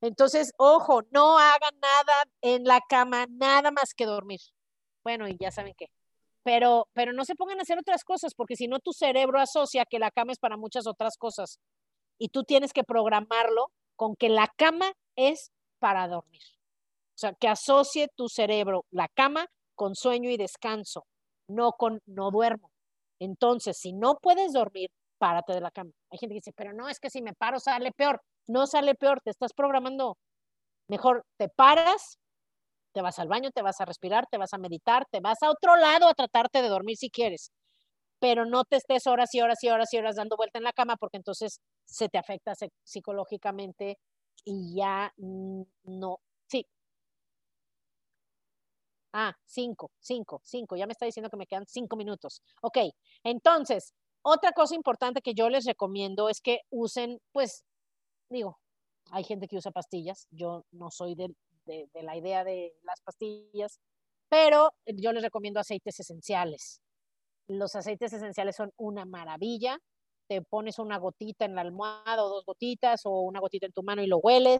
Entonces, 0.02 0.52
ojo, 0.58 1.02
no 1.12 1.40
hagan 1.40 1.80
nada 1.82 2.26
en 2.42 2.66
la 2.66 2.82
cama, 2.88 3.26
nada 3.30 3.72
más 3.72 3.94
que 3.94 4.06
dormir. 4.06 4.40
Bueno, 5.08 5.30
y 5.30 5.38
ya 5.40 5.52
saben 5.52 5.74
qué. 5.78 5.90
Pero, 6.44 6.90
pero 6.92 7.14
no 7.14 7.24
se 7.24 7.34
pongan 7.34 7.60
a 7.60 7.62
hacer 7.62 7.80
otras 7.80 8.04
cosas, 8.04 8.34
porque 8.36 8.58
si 8.58 8.68
no 8.68 8.80
tu 8.80 8.92
cerebro 8.92 9.40
asocia 9.40 9.86
que 9.86 10.00
la 10.00 10.12
cama 10.12 10.34
es 10.34 10.38
para 10.38 10.58
muchas 10.58 10.86
otras 10.86 11.16
cosas. 11.16 11.62
Y 12.20 12.28
tú 12.28 12.44
tienes 12.44 12.74
que 12.74 12.84
programarlo 12.84 13.72
con 13.96 14.18
que 14.18 14.28
la 14.28 14.50
cama 14.58 14.92
es 15.16 15.54
para 15.80 16.10
dormir. 16.10 16.42
O 17.16 17.20
sea, 17.20 17.32
que 17.32 17.48
asocie 17.48 18.10
tu 18.18 18.28
cerebro 18.28 18.84
la 18.92 19.08
cama 19.08 19.48
con 19.76 19.96
sueño 19.96 20.30
y 20.30 20.36
descanso, 20.36 21.08
no 21.48 21.72
con 21.72 22.02
no 22.06 22.30
duermo. 22.30 22.70
Entonces, 23.18 23.78
si 23.78 23.94
no 23.94 24.18
puedes 24.22 24.52
dormir, 24.52 24.90
párate 25.20 25.54
de 25.54 25.62
la 25.62 25.72
cama. 25.72 25.92
Hay 26.10 26.18
gente 26.18 26.34
que 26.34 26.42
dice, 26.42 26.54
pero 26.54 26.74
no, 26.74 26.90
es 26.90 27.00
que 27.00 27.10
si 27.10 27.22
me 27.22 27.34
paro 27.34 27.62
sale 27.62 27.94
peor. 27.94 28.22
No 28.46 28.68
sale 28.68 28.94
peor, 28.94 29.22
te 29.22 29.30
estás 29.30 29.54
programando. 29.54 30.18
Mejor 30.90 31.24
te 31.38 31.48
paras, 31.48 32.20
te 32.98 33.04
vas 33.04 33.20
al 33.20 33.28
baño, 33.28 33.52
te 33.52 33.62
vas 33.62 33.80
a 33.80 33.86
respirar, 33.86 34.26
te 34.26 34.40
vas 34.40 34.56
a 34.56 34.58
meditar, 34.58 35.06
te 35.12 35.20
vas 35.20 35.44
a 35.44 35.52
otro 35.52 35.76
lado 35.76 36.08
a 36.10 36.16
tratarte 36.16 36.64
de 36.64 36.68
dormir 36.68 36.98
si 36.98 37.12
quieres. 37.12 37.52
Pero 38.20 38.48
no 38.48 38.64
te 38.64 38.78
estés 38.78 39.06
horas 39.06 39.36
y 39.36 39.42
horas 39.42 39.64
y 39.64 39.70
horas 39.70 39.94
y 39.94 40.00
horas 40.00 40.16
dando 40.16 40.36
vuelta 40.36 40.58
en 40.58 40.64
la 40.64 40.74
cama 40.74 40.96
porque 40.98 41.18
entonces 41.18 41.62
se 41.86 42.10
te 42.10 42.18
afecta 42.18 42.54
psicológicamente 42.84 44.00
y 44.46 44.76
ya 44.76 45.14
no. 45.16 46.18
Sí. 46.48 46.66
Ah, 49.14 49.34
cinco, 49.46 49.92
cinco, 50.00 50.42
cinco. 50.44 50.76
Ya 50.76 50.88
me 50.88 50.94
está 50.94 51.06
diciendo 51.06 51.30
que 51.30 51.38
me 51.38 51.46
quedan 51.46 51.66
cinco 51.68 51.96
minutos. 51.98 52.42
Ok, 52.62 52.78
entonces, 53.24 53.94
otra 54.24 54.54
cosa 54.54 54.74
importante 54.76 55.22
que 55.22 55.36
yo 55.36 55.50
les 55.50 55.66
recomiendo 55.66 56.30
es 56.30 56.42
que 56.42 56.62
usen, 56.72 57.20
pues, 57.32 57.64
digo, 58.30 58.60
hay 59.12 59.24
gente 59.24 59.48
que 59.48 59.58
usa 59.58 59.72
pastillas, 59.72 60.28
yo 60.32 60.66
no 60.72 60.92
soy 60.92 61.16
de, 61.16 61.30
la 61.94 62.16
idea 62.18 62.44
de 62.44 62.74
las 62.84 63.02
pastillas, 63.02 63.80
pero 64.30 64.74
yo 64.86 65.12
les 65.12 65.24
recomiendo 65.24 65.60
aceites 65.60 66.00
esenciales. 66.00 66.82
Los 67.48 67.76
aceites 67.76 68.12
esenciales 68.14 68.56
son 68.56 68.72
una 68.78 69.06
maravilla. 69.06 69.78
Te 70.28 70.42
pones 70.42 70.80
una 70.80 70.98
gotita 70.98 71.46
en 71.46 71.56
la 71.56 71.62
almohada 71.62 72.24
o 72.24 72.30
dos 72.30 72.46
gotitas 72.46 73.02
o 73.06 73.22
una 73.22 73.40
gotita 73.40 73.66
en 73.66 73.72
tu 73.72 73.84
mano 73.84 74.04
y 74.04 74.08
lo 74.08 74.18
hueles. 74.18 74.60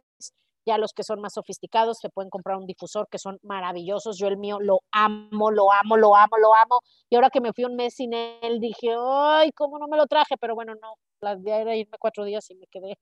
Ya 0.66 0.78
los 0.78 0.92
que 0.94 1.04
son 1.04 1.22
más 1.22 1.34
sofisticados 1.34 1.98
se 2.02 2.10
pueden 2.10 2.30
comprar 2.30 2.58
un 2.58 2.66
difusor 2.66 3.08
que 3.10 3.20
son 3.20 3.40
maravillosos. 3.42 4.18
Yo 4.18 4.28
el 4.28 4.38
mío 4.38 4.60
lo 4.60 4.80
amo, 4.92 5.52
lo 5.52 5.72
amo, 5.72 5.98
lo 5.98 6.16
amo, 6.16 6.38
lo 6.38 6.54
amo. 6.56 6.80
Y 7.10 7.16
ahora 7.16 7.30
que 7.30 7.42
me 7.42 7.54
fui 7.54 7.66
un 7.66 7.76
mes 7.76 7.96
sin 7.96 8.14
él, 8.14 8.60
dije, 8.60 8.94
ay, 8.98 9.52
¿cómo 9.54 9.80
no 9.80 9.88
me 9.88 9.98
lo 9.98 10.08
traje? 10.08 10.36
Pero 10.40 10.56
bueno, 10.56 10.74
no, 10.76 10.96
la 11.22 11.34
idea 11.38 11.62
era 11.62 11.76
irme 11.76 11.98
cuatro 12.00 12.26
días 12.26 12.50
y 12.50 12.56
me 12.56 12.68
quedé 12.68 12.98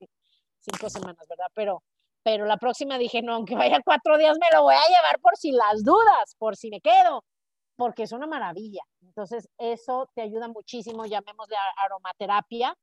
cinco 0.60 0.90
semanas, 0.90 1.28
¿verdad? 1.28 1.48
Pero, 1.54 1.82
pero 2.26 2.46
la 2.46 2.58
próxima 2.58 2.98
dije, 2.98 3.22
no, 3.22 3.36
aunque 3.36 3.56
vaya 3.56 3.80
cuatro 3.86 4.18
días, 4.18 4.38
me 4.42 4.48
lo 4.54 4.64
voy 4.64 4.76
a 4.76 4.90
llevar 4.90 5.22
por 5.22 5.38
si 5.38 5.52
las 5.52 5.84
dudas, 5.84 6.36
por 6.38 6.58
si 6.58 6.70
me 6.70 6.82
quedo, 6.82 7.24
porque 7.78 8.04
es 8.04 8.12
una 8.12 8.28
maravilla. 8.28 8.82
Entonces, 9.02 9.48
eso 9.58 10.10
te 10.14 10.24
ayuda 10.24 10.50
muchísimo, 10.50 11.06
llamémosle 11.06 11.56
aromaterapia, 11.78 12.76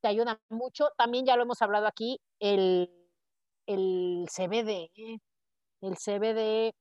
te 0.00 0.08
ayuda 0.08 0.38
mucho. 0.50 0.90
También 0.96 1.26
ya 1.26 1.36
lo 1.36 1.42
hemos 1.42 1.60
hablado 1.62 1.86
aquí, 1.86 2.20
el 2.38 2.88
el 3.70 4.26
CBD, 4.28 4.90
el 5.80 5.96
CBD, 5.96 6.74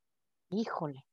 híjole, 0.49 1.05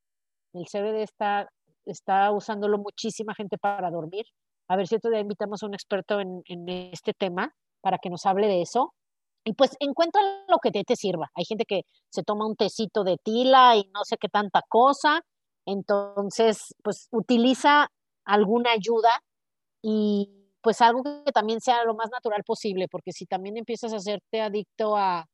el 0.55 0.65
CBD 0.65 1.03
está, 1.03 1.51
está 1.85 2.31
usándolo 2.33 2.79
muchísima 2.79 3.35
gente 3.35 3.59
para 3.59 3.91
dormir. 3.91 4.25
A 4.69 4.77
ver 4.77 4.87
si 4.87 4.95
otro 4.95 5.11
día 5.11 5.21
invitamos 5.21 5.63
a 5.63 5.67
un 5.67 5.75
experto 5.75 6.19
en, 6.21 6.43
este 6.69 7.13
tema 7.13 7.53
para 7.83 7.99
que 7.99 8.09
nos 8.09 8.25
hable 8.25 8.47
de 8.47 8.63
eso. 8.63 8.95
Y 9.47 9.53
pues 9.53 9.77
encuentra 9.79 10.21
lo 10.49 10.59
que 10.59 10.73
te, 10.73 10.83
te 10.83 10.97
sirva. 10.97 11.31
Hay 11.35 11.45
gente 11.45 11.65
que 11.65 11.83
se 12.11 12.25
toma 12.25 12.47
un 12.47 12.57
tecito 12.57 13.05
de 13.05 13.17
tila 13.17 13.77
y 13.77 13.89
no 13.95 14.05
sé 14.05 14.17
qué 14.17 14.29
tanta 14.29 14.61
cosa. 14.69 15.23
Entonces, 15.65 16.75
pues 16.83 17.07
utiliza 17.13 17.89
alguna 18.25 18.73
ayuda 18.73 19.23
y 19.83 20.29
pues 20.61 20.81
algo 20.81 21.05
que 21.25 21.31
también 21.31 21.61
sea 21.61 21.85
lo 21.85 21.95
más 21.95 22.11
natural 22.11 22.43
posible, 22.43 22.89
porque 22.89 23.13
si 23.13 23.25
también 23.25 23.57
empiezas 23.57 23.93
a 23.93 23.99
hacerte 23.99 24.41
adicto 24.41 24.97
a, 24.97 25.25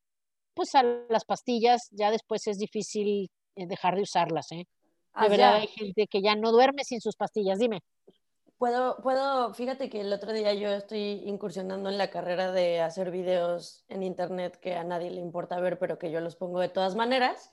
pues 0.53 0.75
a 0.75 0.83
las 0.83 1.25
pastillas 1.25 1.87
ya 1.89 2.11
después 2.11 2.45
es 2.45 2.59
difícil 2.59 3.31
eh, 3.55 3.65
dejar 3.65 3.95
de 3.95 4.03
usarlas, 4.03 4.51
¿eh? 4.51 4.67
De 5.19 5.29
verdad 5.29 5.55
hay 5.55 5.67
gente 5.67 6.07
que 6.07 6.21
ya 6.21 6.35
no 6.35 6.51
duerme 6.51 6.83
sin 6.83 7.01
sus 7.01 7.15
pastillas, 7.15 7.57
dime. 7.57 7.81
Puedo, 8.63 8.95
puedo, 9.01 9.53
fíjate 9.53 9.89
que 9.89 9.99
el 9.99 10.13
otro 10.13 10.31
día 10.31 10.53
yo 10.53 10.69
estoy 10.69 11.21
incursionando 11.25 11.89
en 11.89 11.97
la 11.97 12.09
carrera 12.09 12.53
de 12.53 12.79
hacer 12.79 13.11
videos 13.11 13.83
en 13.89 14.03
internet 14.03 14.57
que 14.57 14.75
a 14.75 14.85
nadie 14.85 15.11
le 15.11 15.19
importa 15.19 15.59
ver, 15.59 15.77
pero 15.77 15.99
que 15.99 16.11
yo 16.11 16.21
los 16.21 16.37
pongo 16.37 16.61
de 16.61 16.69
todas 16.69 16.95
maneras. 16.95 17.51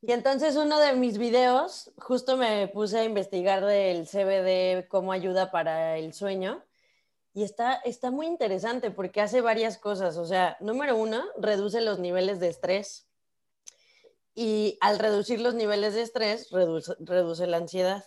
Y 0.00 0.12
entonces 0.12 0.54
uno 0.54 0.78
de 0.78 0.92
mis 0.92 1.18
videos, 1.18 1.90
justo 1.96 2.36
me 2.36 2.68
puse 2.68 3.00
a 3.00 3.04
investigar 3.04 3.64
del 3.64 4.06
CBD, 4.06 4.86
cómo 4.86 5.10
ayuda 5.10 5.50
para 5.50 5.98
el 5.98 6.14
sueño. 6.14 6.62
Y 7.32 7.42
está, 7.42 7.74
está 7.84 8.12
muy 8.12 8.26
interesante 8.26 8.92
porque 8.92 9.22
hace 9.22 9.40
varias 9.40 9.76
cosas. 9.76 10.16
O 10.18 10.24
sea, 10.24 10.56
número 10.60 10.96
uno, 10.96 11.24
reduce 11.36 11.80
los 11.80 11.98
niveles 11.98 12.38
de 12.38 12.50
estrés. 12.50 13.08
Y 14.36 14.78
al 14.80 15.00
reducir 15.00 15.40
los 15.40 15.54
niveles 15.54 15.94
de 15.94 16.02
estrés, 16.02 16.52
reduce, 16.52 16.94
reduce 17.00 17.48
la 17.48 17.56
ansiedad. 17.56 18.04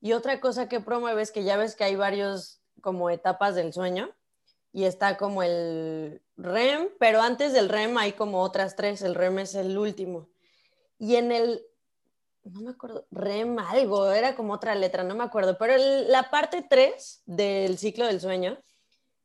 Y 0.00 0.12
otra 0.12 0.40
cosa 0.40 0.68
que 0.68 0.80
promueve 0.80 1.22
es 1.22 1.32
que 1.32 1.44
ya 1.44 1.56
ves 1.56 1.74
que 1.74 1.84
hay 1.84 1.96
varios 1.96 2.60
como 2.80 3.10
etapas 3.10 3.54
del 3.54 3.72
sueño 3.72 4.10
y 4.72 4.84
está 4.84 5.16
como 5.16 5.42
el 5.42 6.22
REM, 6.36 6.88
pero 6.98 7.22
antes 7.22 7.52
del 7.52 7.68
REM 7.68 7.96
hay 7.98 8.12
como 8.12 8.42
otras 8.42 8.76
tres, 8.76 9.02
el 9.02 9.14
REM 9.14 9.38
es 9.40 9.54
el 9.54 9.78
último. 9.78 10.28
Y 10.98 11.16
en 11.16 11.32
el 11.32 11.62
no 12.52 12.60
me 12.60 12.70
acuerdo, 12.70 13.06
REM 13.10 13.58
algo, 13.58 14.10
era 14.12 14.36
como 14.36 14.52
otra 14.52 14.74
letra, 14.74 15.02
no 15.02 15.14
me 15.14 15.24
acuerdo, 15.24 15.58
pero 15.58 15.76
la 15.76 16.30
parte 16.30 16.64
3 16.68 17.22
del 17.26 17.78
ciclo 17.78 18.06
del 18.06 18.20
sueño 18.20 18.58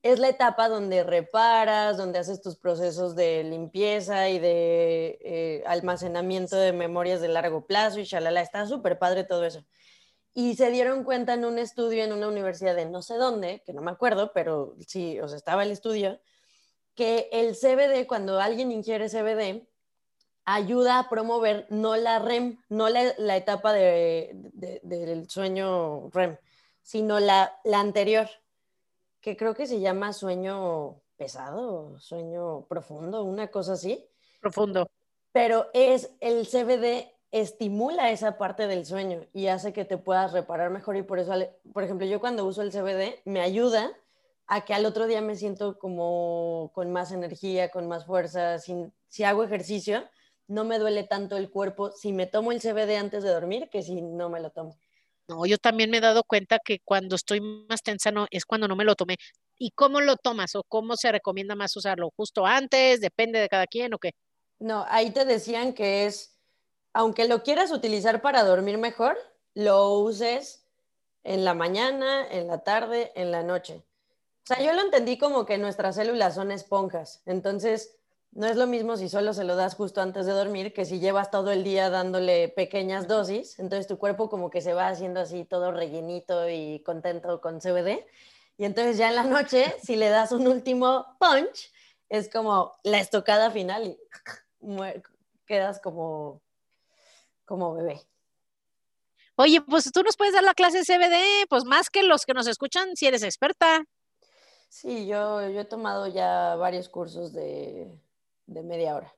es 0.03 0.17
la 0.17 0.29
etapa 0.29 0.67
donde 0.67 1.03
reparas, 1.03 1.97
donde 1.97 2.17
haces 2.19 2.41
tus 2.41 2.57
procesos 2.57 3.15
de 3.15 3.43
limpieza 3.43 4.29
y 4.29 4.39
de 4.39 5.19
eh, 5.21 5.63
almacenamiento 5.67 6.55
de 6.55 6.73
memorias 6.73 7.21
de 7.21 7.27
largo 7.27 7.67
plazo 7.67 7.99
y 7.99 8.05
shalala, 8.05 8.41
está 8.41 8.65
súper 8.65 8.97
padre 8.97 9.23
todo 9.23 9.45
eso. 9.45 9.63
Y 10.33 10.55
se 10.55 10.71
dieron 10.71 11.03
cuenta 11.03 11.33
en 11.33 11.45
un 11.45 11.59
estudio 11.59 12.03
en 12.03 12.13
una 12.13 12.27
universidad 12.27 12.75
de 12.75 12.85
no 12.85 13.01
sé 13.01 13.15
dónde, 13.15 13.61
que 13.65 13.73
no 13.73 13.81
me 13.81 13.91
acuerdo, 13.91 14.31
pero 14.33 14.75
sí, 14.87 15.19
o 15.19 15.27
sea, 15.27 15.37
estaba 15.37 15.63
el 15.63 15.71
estudio, 15.71 16.19
que 16.95 17.29
el 17.31 17.55
CBD, 17.55 18.07
cuando 18.07 18.39
alguien 18.39 18.71
ingiere 18.71 19.09
CBD, 19.09 19.67
ayuda 20.45 20.99
a 20.99 21.09
promover 21.09 21.67
no 21.69 21.95
la 21.95 22.19
REM, 22.19 22.57
no 22.69 22.89
la, 22.89 23.37
etapa 23.37 23.73
del 23.73 25.29
sueño 25.29 26.09
REM, 26.09 26.37
sino 26.81 27.19
la, 27.19 27.59
anterior, 27.73 28.29
que 29.21 29.37
creo 29.37 29.53
que 29.53 29.67
se 29.67 29.79
llama 29.79 30.13
sueño 30.13 31.01
pesado, 31.15 31.99
sueño 31.99 32.65
profundo, 32.67 33.23
una 33.23 33.49
cosa 33.49 33.73
así. 33.73 34.07
Profundo. 34.39 34.89
Pero 35.31 35.67
es 35.73 36.11
el 36.19 36.47
CBD 36.47 37.13
estimula 37.31 38.11
esa 38.11 38.37
parte 38.37 38.67
del 38.67 38.85
sueño 38.85 39.25
y 39.33 39.47
hace 39.47 39.73
que 39.73 39.85
te 39.85 39.97
puedas 39.97 40.33
reparar 40.33 40.69
mejor 40.69 40.97
y 40.97 41.01
por 41.01 41.19
eso, 41.19 41.33
por 41.73 41.83
ejemplo, 41.83 42.05
yo 42.05 42.19
cuando 42.19 42.45
uso 42.45 42.61
el 42.61 42.71
CBD 42.71 43.21
me 43.25 43.41
ayuda 43.41 43.91
a 44.47 44.65
que 44.65 44.73
al 44.73 44.85
otro 44.85 45.07
día 45.07 45.21
me 45.21 45.35
siento 45.35 45.79
como 45.79 46.71
con 46.73 46.91
más 46.91 47.11
energía, 47.11 47.69
con 47.69 47.87
más 47.87 48.05
fuerza, 48.05 48.59
sin, 48.59 48.93
si 49.07 49.23
hago 49.23 49.43
ejercicio, 49.43 50.03
no 50.47 50.65
me 50.65 50.77
duele 50.77 51.03
tanto 51.03 51.37
el 51.37 51.49
cuerpo 51.49 51.91
si 51.91 52.11
me 52.11 52.27
tomo 52.27 52.51
el 52.51 52.59
CBD 52.59 52.97
antes 52.97 53.23
de 53.23 53.29
dormir 53.29 53.69
que 53.71 53.81
si 53.81 54.01
no 54.01 54.29
me 54.29 54.41
lo 54.41 54.49
tomo. 54.49 54.77
No, 55.29 55.45
yo 55.45 55.57
también 55.57 55.89
me 55.89 55.97
he 55.97 56.01
dado 56.01 56.25
cuenta 56.25 56.59
que 56.59 56.79
cuando 56.83 57.15
estoy 57.15 57.39
más 57.39 57.81
tensa 57.81 58.11
no, 58.11 58.27
es 58.31 58.43
cuando 58.45 58.67
no 58.67 58.75
me 58.75 58.83
lo 58.83 58.95
tomé. 58.95 59.15
¿Y 59.57 59.71
cómo 59.71 60.01
lo 60.01 60.17
tomas 60.17 60.55
o 60.55 60.63
cómo 60.67 60.97
se 60.97 61.11
recomienda 61.11 61.55
más 61.55 61.77
usarlo? 61.77 62.11
¿Justo 62.17 62.45
antes? 62.45 62.99
¿Depende 62.99 63.39
de 63.39 63.47
cada 63.47 63.67
quien 63.67 63.93
o 63.93 63.99
qué? 63.99 64.11
No, 64.59 64.85
ahí 64.89 65.11
te 65.11 65.23
decían 65.23 65.73
que 65.73 66.05
es, 66.05 66.30
aunque 66.93 67.27
lo 67.27 67.43
quieras 67.43 67.71
utilizar 67.71 68.21
para 68.21 68.43
dormir 68.43 68.77
mejor, 68.77 69.17
lo 69.53 69.99
uses 69.99 70.65
en 71.23 71.45
la 71.45 71.53
mañana, 71.53 72.27
en 72.29 72.47
la 72.47 72.63
tarde, 72.63 73.11
en 73.15 73.31
la 73.31 73.43
noche. 73.43 73.83
O 74.43 74.47
sea, 74.47 74.61
yo 74.61 74.73
lo 74.73 74.81
entendí 74.81 75.17
como 75.17 75.45
que 75.45 75.57
nuestras 75.57 75.95
células 75.95 76.35
son 76.35 76.51
esponjas. 76.51 77.21
Entonces, 77.25 77.95
no 78.31 78.47
es 78.47 78.55
lo 78.55 78.65
mismo 78.65 78.97
si 78.97 79.09
solo 79.09 79.33
se 79.33 79.43
lo 79.43 79.55
das 79.55 79.75
justo 79.75 80.01
antes 80.01 80.25
de 80.25 80.31
dormir 80.31 80.73
que 80.73 80.85
si 80.85 80.99
llevas 80.99 81.31
todo 81.31 81.51
el 81.51 81.63
día 81.63 81.89
dándole 81.89 82.49
pequeñas 82.49 83.07
dosis. 83.07 83.59
Entonces, 83.59 83.87
tu 83.87 83.97
cuerpo 83.97 84.29
como 84.29 84.49
que 84.49 84.61
se 84.61 84.73
va 84.73 84.87
haciendo 84.87 85.19
así 85.19 85.45
todo 85.45 85.71
rellenito 85.71 86.49
y 86.49 86.79
contento 86.79 87.39
con 87.41 87.59
CBD. 87.59 88.05
Y 88.57 88.65
entonces 88.65 88.97
ya 88.97 89.09
en 89.09 89.15
la 89.15 89.23
noche, 89.23 89.75
si 89.83 89.95
le 89.95 90.09
das 90.09 90.31
un 90.31 90.47
último 90.47 91.17
punch, 91.19 91.71
es 92.09 92.29
como 92.29 92.73
la 92.83 92.99
estocada 92.99 93.51
final 93.51 93.87
y 93.87 93.97
quedas 95.45 95.79
como, 95.79 96.41
como 97.45 97.73
bebé. 97.73 98.01
Oye, 99.35 99.61
pues 99.61 99.91
tú 99.91 100.03
nos 100.03 100.17
puedes 100.17 100.33
dar 100.33 100.43
la 100.43 100.53
clase 100.53 100.79
de 100.79 100.85
CBD, 100.85 101.47
pues 101.49 101.63
más 101.63 101.89
que 101.89 102.03
los 102.03 102.25
que 102.25 102.33
nos 102.33 102.47
escuchan, 102.47 102.95
si 102.95 103.07
eres 103.07 103.23
experta. 103.23 103.85
Sí, 104.69 105.05
yo, 105.07 105.49
yo 105.49 105.61
he 105.61 105.65
tomado 105.65 106.07
ya 106.07 106.55
varios 106.55 106.87
cursos 106.89 107.33
de, 107.33 107.91
media 108.47 108.95
hora. 108.95 109.13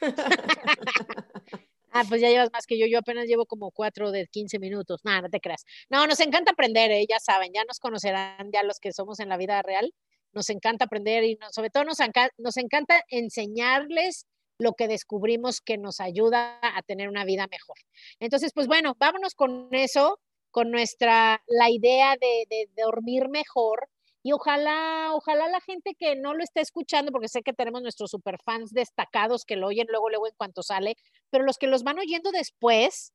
ah, 1.92 2.04
pues 2.08 2.20
ya 2.20 2.28
llevas 2.28 2.50
más 2.52 2.66
que 2.66 2.78
yo. 2.78 2.86
Yo 2.86 2.98
apenas 2.98 3.26
llevo 3.26 3.46
como 3.46 3.70
cuatro 3.70 4.10
de 4.10 4.26
15 4.26 4.58
minutos. 4.58 5.00
Nada, 5.04 5.22
no 5.22 5.30
te 5.30 5.40
creas. 5.40 5.64
No, 5.88 6.06
nos 6.06 6.20
encanta 6.20 6.50
aprender, 6.52 6.90
¿eh? 6.90 7.06
ya 7.08 7.18
saben, 7.18 7.52
ya 7.54 7.64
nos 7.64 7.78
conocerán 7.78 8.50
ya 8.52 8.62
los 8.62 8.78
que 8.78 8.92
somos 8.92 9.20
en 9.20 9.28
la 9.30 9.36
vida 9.36 9.62
real. 9.62 9.94
Nos 10.32 10.50
encanta 10.50 10.84
aprender 10.84 11.24
y 11.24 11.38
sobre 11.50 11.70
todo 11.70 11.84
nos, 11.84 11.98
nos 12.36 12.56
encanta 12.56 13.02
enseñarles 13.08 14.26
lo 14.60 14.74
que 14.74 14.88
descubrimos 14.88 15.60
que 15.60 15.78
nos 15.78 16.00
ayuda 16.00 16.58
a 16.62 16.82
tener 16.82 17.08
una 17.08 17.24
vida 17.24 17.46
mejor. 17.50 17.76
Entonces, 18.20 18.52
pues 18.54 18.66
bueno, 18.66 18.94
vámonos 18.98 19.34
con 19.34 19.68
eso, 19.72 20.20
con 20.50 20.70
nuestra, 20.70 21.42
la 21.46 21.70
idea 21.70 22.16
de, 22.20 22.46
de 22.48 22.68
dormir 22.76 23.28
mejor 23.28 23.88
y 24.22 24.32
ojalá, 24.32 25.14
ojalá 25.14 25.48
la 25.48 25.60
gente 25.60 25.94
que 25.94 26.14
no 26.14 26.34
lo 26.34 26.44
esté 26.44 26.60
escuchando, 26.60 27.10
porque 27.10 27.28
sé 27.28 27.42
que 27.42 27.54
tenemos 27.54 27.80
nuestros 27.82 28.10
superfans 28.10 28.72
destacados 28.72 29.44
que 29.44 29.56
lo 29.56 29.68
oyen 29.68 29.86
luego, 29.88 30.10
luego 30.10 30.26
en 30.26 30.34
cuanto 30.36 30.62
sale, 30.62 30.96
pero 31.30 31.44
los 31.44 31.56
que 31.56 31.66
los 31.66 31.82
van 31.84 31.98
oyendo 31.98 32.30
después, 32.30 33.12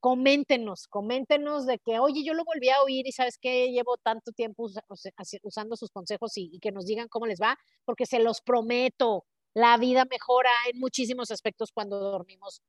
coméntenos, 0.00 0.86
coméntenos 0.88 1.64
de 1.64 1.78
que, 1.78 1.98
oye, 1.98 2.22
yo 2.22 2.34
lo 2.34 2.44
volví 2.44 2.68
a 2.68 2.82
oír 2.82 3.06
y 3.06 3.12
sabes 3.12 3.38
que 3.38 3.70
llevo 3.72 3.96
tanto 3.96 4.32
tiempo 4.32 4.66
usando 5.42 5.76
sus 5.76 5.90
consejos 5.90 6.36
y, 6.36 6.50
y 6.52 6.58
que 6.58 6.72
nos 6.72 6.84
digan 6.84 7.08
cómo 7.08 7.24
les 7.24 7.40
va, 7.40 7.56
porque 7.86 8.04
se 8.04 8.18
los 8.18 8.42
prometo, 8.42 9.24
la 9.54 9.76
vida 9.78 10.04
mejora 10.04 10.50
en 10.70 10.78
muchísimos 10.80 11.30
aspectos 11.30 11.70
cuando 11.72 11.98
dormimos 11.98 12.60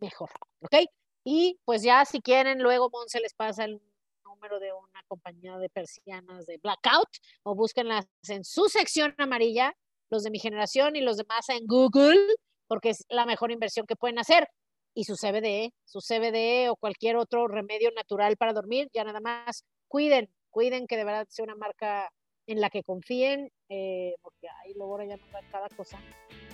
mejor, 0.00 0.30
¿ok? 0.60 0.86
Y 1.24 1.58
pues 1.64 1.82
ya 1.82 2.04
si 2.04 2.20
quieren, 2.20 2.62
luego 2.62 2.90
Monse 2.90 3.18
les 3.20 3.32
pasa 3.34 3.64
el 3.64 3.80
número 4.24 4.60
de 4.60 4.72
una 4.72 5.02
compañía 5.08 5.56
de 5.56 5.70
persianas 5.70 6.46
de 6.46 6.58
Blackout 6.58 7.08
o 7.44 7.54
búsquenlas 7.54 8.06
en 8.28 8.44
su 8.44 8.68
sección 8.68 9.14
amarilla, 9.18 9.74
los 10.10 10.22
de 10.22 10.30
mi 10.30 10.38
generación 10.38 10.96
y 10.96 11.00
los 11.00 11.16
demás 11.16 11.48
en 11.48 11.66
Google, 11.66 12.20
porque 12.66 12.90
es 12.90 13.04
la 13.08 13.24
mejor 13.24 13.50
inversión 13.50 13.86
que 13.86 13.96
pueden 13.96 14.18
hacer. 14.18 14.48
Y 14.94 15.04
su 15.04 15.16
CBD, 15.16 15.72
su 15.84 16.00
CBD 16.00 16.70
o 16.70 16.76
cualquier 16.76 17.16
otro 17.16 17.48
remedio 17.48 17.90
natural 17.92 18.36
para 18.36 18.52
dormir, 18.52 18.88
ya 18.92 19.02
nada 19.02 19.20
más 19.20 19.64
cuiden, 19.88 20.32
cuiden 20.50 20.86
que 20.86 20.96
de 20.96 21.04
verdad 21.04 21.26
sea 21.30 21.44
una 21.44 21.56
marca 21.56 22.10
en 22.46 22.60
la 22.60 22.70
que 22.70 22.82
confíen, 22.82 23.50
eh, 23.68 24.14
porque 24.22 24.48
ahí 24.62 24.74
luego 24.74 24.98
ya 25.02 25.16
nos 25.16 25.30
dan 25.32 25.44
cada 25.50 25.68
cosa, 25.70 25.98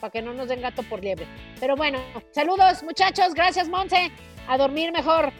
para 0.01 0.11
que 0.11 0.23
no 0.23 0.33
nos 0.33 0.49
den 0.49 0.61
gato 0.61 0.83
por 0.85 1.03
liebre. 1.03 1.27
Pero 1.59 1.77
bueno, 1.77 1.99
saludos 2.33 2.83
muchachos, 2.83 3.35
gracias 3.35 3.69
Monse, 3.69 4.11
a 4.49 4.57
dormir 4.59 4.93
mejor. 4.93 5.33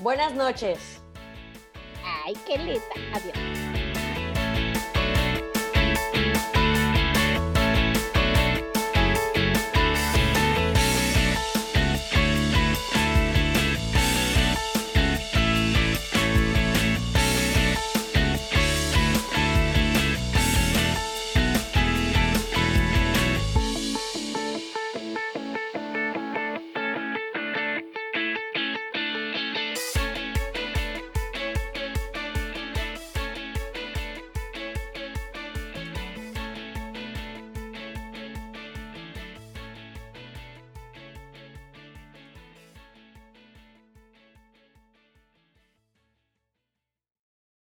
Buenas 0.00 0.34
noches. 0.34 1.02
Ay, 2.04 2.34
qué 2.46 2.58
linda. 2.58 2.82
Adiós. 3.14 3.67